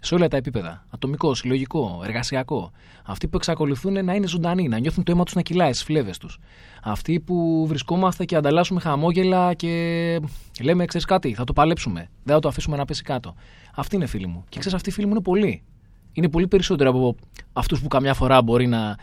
[0.00, 0.84] Σε όλα τα επίπεδα.
[0.90, 2.70] Ατομικό, συλλογικό, εργασιακό.
[3.04, 6.18] Αυτοί που εξακολουθούν να είναι ζωντανοί, να νιώθουν το αίμα τους να κυλάει στις φλέβες
[6.18, 6.38] τους.
[6.82, 10.20] Αυτοί που βρισκόμαστε και ανταλλάσσουμε χαμόγελα και
[10.60, 12.10] λέμε: Ξέρεις κάτι, θα το παλέψουμε.
[12.22, 13.34] Δεν θα το αφήσουμε να πέσει κάτω.
[13.74, 14.44] Αυτοί είναι φίλοι μου.
[14.48, 15.62] Και ξέρεις, αυτοί οι φίλοι μου είναι πολλοί.
[16.12, 17.14] Είναι πολύ περισσότερο από
[17.52, 18.96] αυτούς που καμιά φορά μπορεί να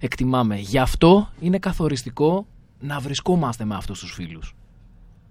[0.00, 0.56] εκτιμάμε.
[0.56, 2.46] Γι' αυτό είναι καθοριστικό
[2.80, 4.54] να βρισκόμαστε με αυτούς τους φίλους.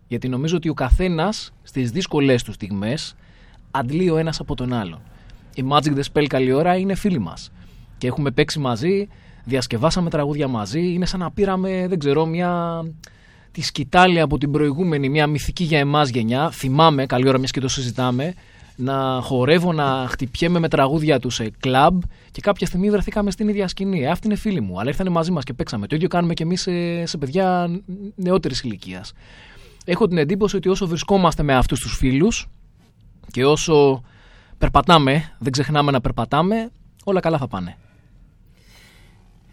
[0.07, 3.15] Γιατί νομίζω ότι ο καθένας στις δύσκολες του στιγμές
[3.78, 4.99] αντλεί ο ένας από τον άλλον.
[5.55, 7.51] Η Magic the Spell καλή ώρα είναι φίλοι μας.
[7.97, 9.07] Και έχουμε παίξει μαζί,
[9.43, 10.93] διασκευάσαμε τραγούδια μαζί.
[10.93, 12.82] Είναι σαν να πήραμε, δεν ξέρω, μια.
[13.51, 16.51] τη σκητάλη από την προηγούμενη, μια μυθική για εμάς γενιά.
[16.51, 18.34] Θυμάμαι, καλή ώρα μιας και το συζητάμε,
[18.75, 22.01] να χορεύω, να χτυπιέμαι με τραγούδια του σε κλαμπ
[22.32, 24.03] και κάποια στιγμή βρεθήκαμε στην ίδια σκηνή.
[24.03, 25.88] Ε, Αυτοί είναι φίλοι μου, αλλά ήρθαν μαζί μας και παίξαμε.
[25.88, 27.69] Το ίδιο κάνουμε και εμείς σε, σε παιδιά
[28.15, 29.13] νεότερης ηλικίας.
[29.86, 32.47] Έχω την εντύπωση ότι όσο βρισκόμαστε με αυτούς τους φίλους,
[33.32, 34.03] και όσο
[34.57, 36.71] περπατάμε, δεν ξεχνάμε να περπατάμε,
[37.03, 37.78] όλα καλά θα πάνε.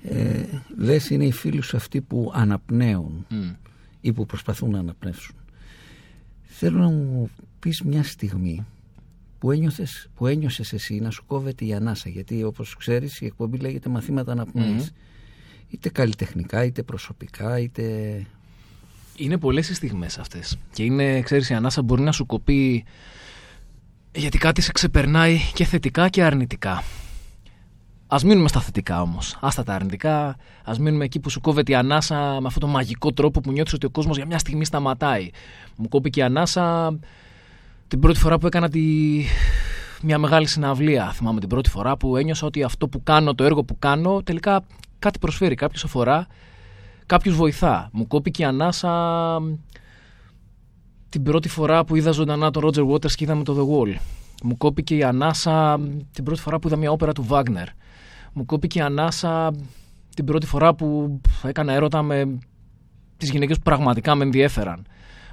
[0.03, 0.45] Ε,
[0.77, 3.51] λες είναι οι φίλοι σου αυτοί που αναπνέουν Μμ.
[4.01, 5.35] ή που προσπαθούν να αναπνεύσουν.
[6.43, 8.67] Θέλω να μου πεις μια στιγμή
[9.39, 13.59] που, ένιωθες, που ένιωσες εσύ να σου κόβεται η ανάσα γιατί όπως ξέρεις η εκπομπή
[13.59, 14.93] λέγεται μαθήματα αναπνοής.
[15.69, 17.83] Είτε καλλιτεχνικά είτε προσωπικά είτε...
[19.17, 20.59] Είναι πολλές οι στιγμές αυτές.
[20.73, 22.85] Και είναι, ξέρεις, η ανάσα μπορεί να σου κοπεί
[24.15, 26.83] γιατί κάτι σε ξεπερνάει και θετικά και αρνητικά.
[28.07, 29.37] Α μείνουμε στα θετικά όμως.
[29.41, 30.27] Άστα τα αρνητικά.
[30.65, 33.73] Α μείνουμε εκεί που σου κόβεται η ανάσα με αυτόν τον μαγικό τρόπο που νιώθεις
[33.73, 35.31] ότι ο κόσμος για μια στιγμή σταματάει.
[35.77, 36.99] Μου κόπηκε η ανάσα
[37.89, 38.81] την πρώτη φορά που έκανα τη...
[40.03, 41.13] μια μεγάλη συναυλία.
[41.13, 44.65] Θυμάμαι την πρώτη φορά που ένιωσα ότι αυτό που κάνω, το έργο που κάνω, τελικά
[44.99, 45.55] κάτι προσφέρει.
[45.55, 46.27] Κάποιος αφορά,
[47.07, 47.89] κάποιος βοηθά.
[47.93, 48.93] Μου κόπηκε η ανάσα
[51.15, 53.97] την πρώτη φορά που είδα ζωντανά τον Roger Waters και είδαμε το The Wall.
[54.43, 55.81] Μου κόπηκε η ανάσα
[56.13, 57.67] την πρώτη φορά που είδα μια όπερα του Wagner.
[58.33, 59.55] Μου κόπηκε η ανάσα
[60.15, 62.39] την πρώτη φορά που έκανα έρωτα με
[63.17, 64.87] τις γυναίκες που πραγματικά με ενδιέφεραν.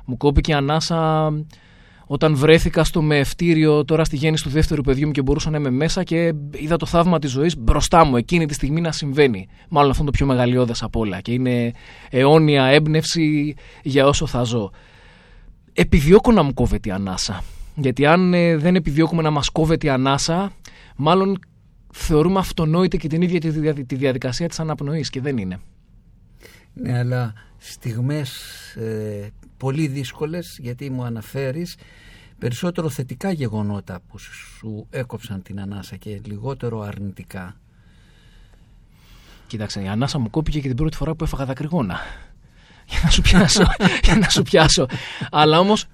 [0.06, 1.32] Μου κόπηκε η ανάσα
[2.06, 5.70] όταν βρέθηκα στο μεευτήριο τώρα στη γέννηση του δεύτερου παιδιού μου και μπορούσα να είμαι
[5.70, 9.48] μέσα και είδα το θαύμα της ζωής μπροστά μου εκείνη τη στιγμή να συμβαίνει.
[9.70, 11.72] Μάλλον αυτό είναι το πιο μεγαλειώδες από όλα και είναι
[12.10, 14.72] αιώνια έμπνευση για όσο θα ζω
[15.74, 17.44] επιδιώκω να μου κόβεται η ανάσα.
[17.76, 20.52] Γιατί αν ε, δεν επιδιώκουμε να μας κόβεται η ανάσα,
[20.96, 21.40] μάλλον
[21.94, 25.60] θεωρούμε αυτονόητη και την ίδια τη, δια- τη διαδικασία της αναπνοής και δεν είναι.
[26.74, 28.32] Ναι, αλλά στιγμές
[28.76, 31.76] ε, πολύ δύσκολες γιατί μου αναφέρεις
[32.38, 37.56] περισσότερο θετικά γεγονότα που σου έκοψαν την ανάσα και λιγότερο αρνητικά.
[39.48, 42.00] Κοίταξε, η ανάσα μου κόπηκε και την πρώτη φορά που έφαγα δακρυγόνα.
[42.92, 43.64] Για να σου πιάσω.
[44.06, 44.86] για να σου πιάσω.
[45.32, 45.86] Αλλά όμως,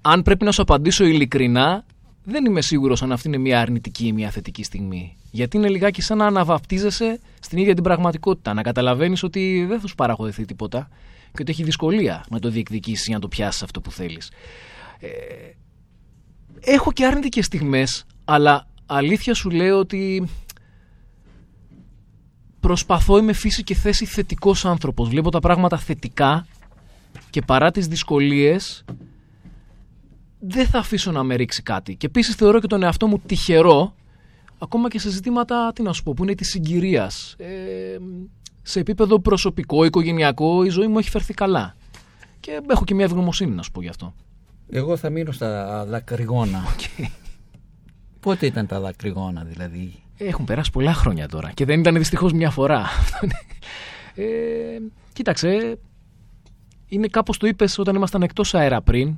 [0.00, 1.84] αν πρέπει να σου απαντήσω ειλικρινά,
[2.24, 5.16] δεν είμαι σίγουρος αν αυτή είναι μια αρνητική ή μια θετική στιγμή.
[5.30, 8.54] Γιατί είναι λιγάκι σαν να αναβαπτίζεσαι στην ίδια την πραγματικότητα.
[8.54, 10.88] Να καταλαβαίνεις ότι δεν θα σου παραχωρηθεί τίποτα
[11.32, 14.30] και ότι έχει δυσκολία να το διεκδικήσεις για να το πιάσεις αυτό που θέλεις.
[15.00, 15.08] Ε,
[16.60, 20.28] έχω και αρνητικές στιγμές, αλλά αλήθεια σου λέω ότι
[22.62, 25.08] προσπαθώ είμαι φύση και θέση θετικός άνθρωπος.
[25.08, 26.46] Βλέπω τα πράγματα θετικά
[27.30, 28.84] και παρά τις δυσκολίες
[30.38, 31.96] δεν θα αφήσω να με ρίξει κάτι.
[31.96, 33.94] Και επίσης θεωρώ και τον εαυτό μου τυχερό
[34.58, 37.34] ακόμα και σε ζητήματα, τι να σου πω, που είναι της συγκυρίας.
[37.38, 37.46] Ε,
[38.62, 41.76] σε επίπεδο προσωπικό, οικογενειακό, η ζωή μου έχει φερθεί καλά.
[42.40, 44.14] Και έχω και μια ευγνωμοσύνη να σου πω γι' αυτό.
[44.70, 46.64] Εγώ θα μείνω στα δακρυγόνα.
[48.22, 52.50] Πότε ήταν τα δακρυγόνα δηλαδή; Έχουν περάσει πολλά χρόνια τώρα και δεν ήταν δυστυχώς μια
[52.50, 52.86] φορά.
[54.14, 54.24] Ε,
[55.12, 55.78] κοίταξε,
[56.88, 59.16] είναι κάπως το είπες όταν ήμασταν εκτός αέρα πριν,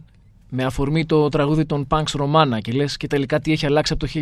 [0.49, 4.07] με αφορμή το τραγούδι των Punks Romana και λες και τελικά τι έχει αλλάξει από
[4.07, 4.13] το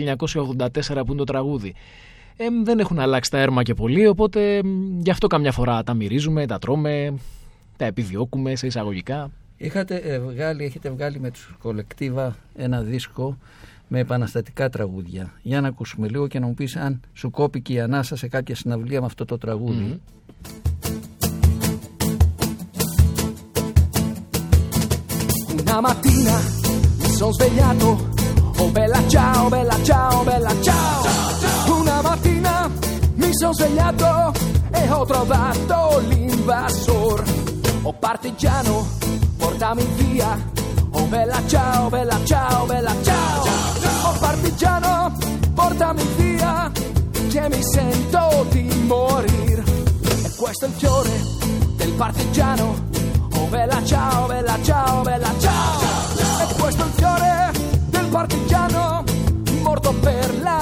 [0.93, 1.75] 1984 που είναι το τραγούδι.
[2.37, 5.95] Ε, δεν έχουν αλλάξει τα έρμα και πολύ, οπότε μ, γι' αυτό καμιά φορά τα
[5.95, 7.15] μυρίζουμε, τα τρώμε,
[7.77, 9.31] τα επιδιώκουμε σε εισαγωγικά.
[9.57, 13.39] Είχατε ε, βγάλει, έχετε βγάλει με τους κολεκτίβα ένα δίσκο
[13.95, 15.33] με επαναστατικά τραγούδια.
[15.43, 18.55] Για να ακούσουμε λίγο και να μου πεις αν σου κόπηκε η ανάσα σε κάποια
[18.55, 20.01] συναυλία με αυτό το τραγούδι.
[25.65, 26.35] Una mattina
[27.01, 27.89] mi sono svegliato,
[28.63, 31.01] oh bella ciao, bella ciao, bella ciao.
[31.81, 32.55] Una mattina
[33.21, 34.11] mi sono svegliato
[34.81, 35.77] e ho trovato
[36.09, 37.19] l'invasor.
[37.89, 38.75] Oh partigiano,
[39.41, 40.31] portami via,
[40.99, 43.41] oh bella ciao, bella ciao, bella ciao.
[43.45, 43.82] Oh
[44.33, 45.13] partigiano,
[45.55, 46.71] portami via,
[47.29, 49.63] che mi sento di morire.
[50.25, 51.11] E questo è il fiore
[51.77, 52.89] del partigiano.
[53.35, 55.81] Oh bella ciao, bella ciao, bella ciao.
[56.41, 57.53] E questo è il fiore
[57.91, 59.05] del partigiano
[59.63, 60.62] morto per la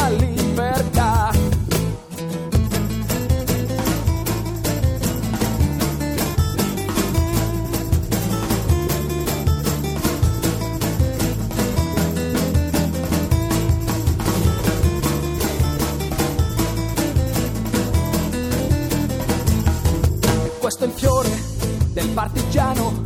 [22.00, 23.02] del partigiano.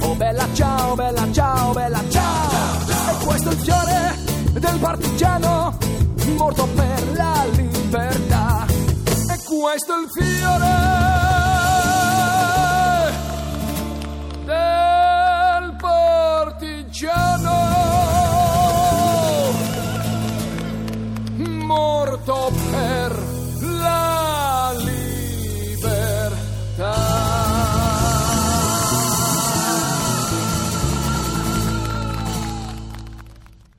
[0.00, 2.80] Oh bella ciao, bella ciao, bella ciao.
[3.10, 4.18] E questo è il fiore
[4.52, 5.76] del partigiano
[6.36, 8.66] morto per la libertà.
[8.66, 11.07] E questo è il fiore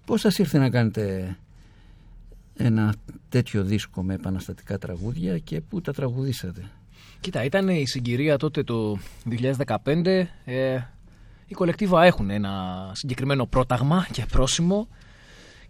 [0.10, 1.36] Πώς σας ήρθε να κάνετε
[2.56, 2.94] ένα
[3.30, 6.70] τέτοιο δίσκο με επαναστατικά τραγούδια και πού τα τραγουδήσατε;
[7.20, 8.98] Κοίτα, ήταν η συγκυρία τότε το
[9.84, 10.26] 2015.
[10.46, 10.80] Ε,
[11.46, 12.52] οι κολεκτίβα έχουν ένα
[12.94, 14.88] συγκεκριμένο πρόταγμα και πρόσημο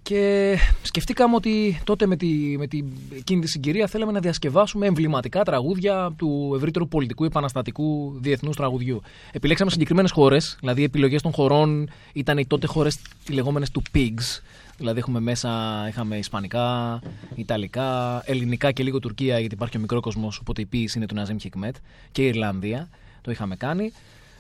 [0.02, 2.28] και σκεφτήκαμε ότι τότε με, τη,
[2.58, 2.84] με τη,
[3.18, 9.02] εκείνη τη συγκυρία θέλαμε να διασκευάσουμε εμβληματικά τραγούδια του ευρύτερου πολιτικού επαναστατικού διεθνούς τραγουδιού.
[9.32, 13.82] Επιλέξαμε συγκεκριμένες χώρες, δηλαδή οι επιλογές των χωρών ήταν οι τότε χώρες οι λεγόμενες του
[13.94, 14.42] PIGS,
[14.80, 17.00] Δηλαδή έχουμε μέσα, είχαμε Ισπανικά,
[17.36, 21.16] Ιταλικά, Ελληνικά και λίγο Τουρκία γιατί υπάρχει ο μικρό κόσμος, οπότε η ποιήση είναι του
[21.16, 21.76] Ναζέμ Χικμέτ
[22.12, 22.90] και η Ιρλανδία,
[23.22, 23.92] το είχαμε κάνει.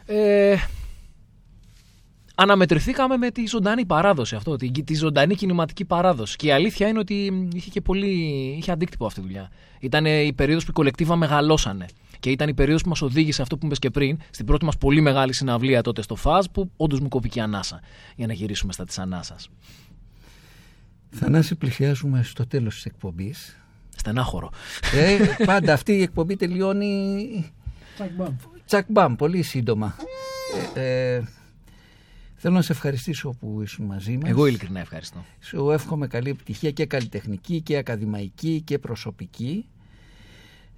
[0.05, 0.55] Ε,
[2.41, 6.35] αναμετρηθήκαμε με τη ζωντανή παράδοση αυτό, τη, τη ζωντανή κινηματική παράδοση.
[6.35, 8.07] Και η αλήθεια είναι ότι είχε και πολύ,
[8.57, 9.49] είχε αντίκτυπο αυτή η δουλειά.
[9.79, 11.85] Ήταν η περίοδος που οι κολεκτίβα μεγαλώσανε.
[12.19, 14.77] Και ήταν η περίοδος που μας οδήγησε αυτό που είπες και πριν, στην πρώτη μας
[14.77, 17.79] πολύ μεγάλη συναυλία τότε στο ΦΑΖ, που όντως μου κόπηκε η ανάσα,
[18.15, 19.49] για να γυρίσουμε στα της ανάσας.
[21.09, 23.57] Θανάση πλησιάζουμε στο τέλος της εκπομπής.
[23.95, 24.51] Στενάχωρο.
[24.93, 27.53] Ε, πάντα αυτή η εκπομπή τελειώνει
[28.65, 29.95] τσακ μπαμ, πολύ σύντομα.
[30.73, 31.23] Ε, ε,
[32.41, 34.29] θέλω να σε ευχαριστήσω που ήσουν μαζί μας.
[34.29, 35.25] Εγώ ειλικρινά ευχαριστώ.
[35.39, 39.65] Σου εύχομαι καλή επιτυχία και καλλιτεχνική και ακαδημαϊκή και προσωπική.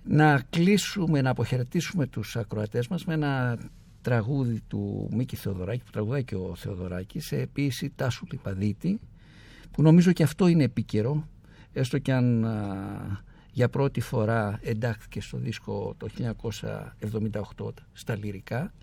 [0.03, 3.59] Να κλείσουμε, να αποχαιρετήσουμε τους ακροατές μας με ένα
[4.01, 8.99] τραγούδι του Μίκη Θεοδωράκη που τραγουδάει και ο Θεοδωράκης σε επίση Τάσου Λιπαδίτη
[9.72, 11.28] που νομίζω και αυτό είναι επίκαιρο
[11.74, 16.07] έστω και αν α, για πρώτη φορά εντάχθηκε στο δίσκο το
[17.57, 18.74] 1978 στα λυρικά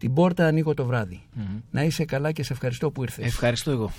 [0.00, 1.22] την πόρτα ανοίγω το βράδυ.
[1.70, 3.26] Να είσαι καλά και σε ευχαριστώ που ήρθες.
[3.26, 3.92] Ευχαριστώ εγώ.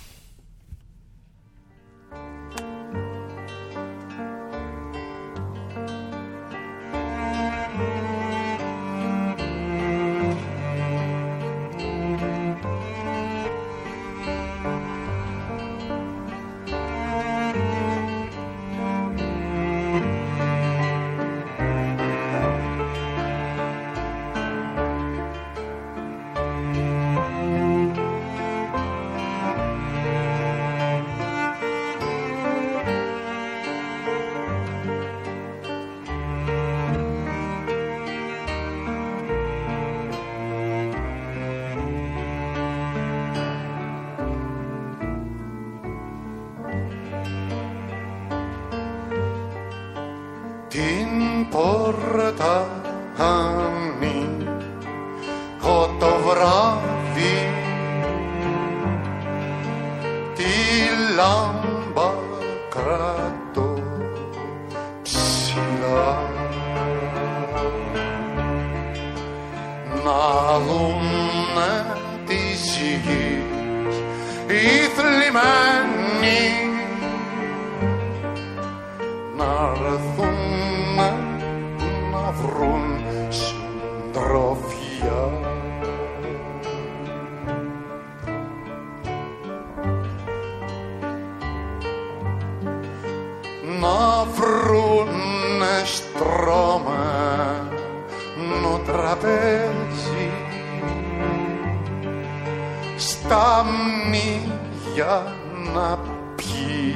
[104.12, 104.52] ψώνει
[104.94, 105.36] για
[105.74, 106.00] να
[106.36, 106.96] πιει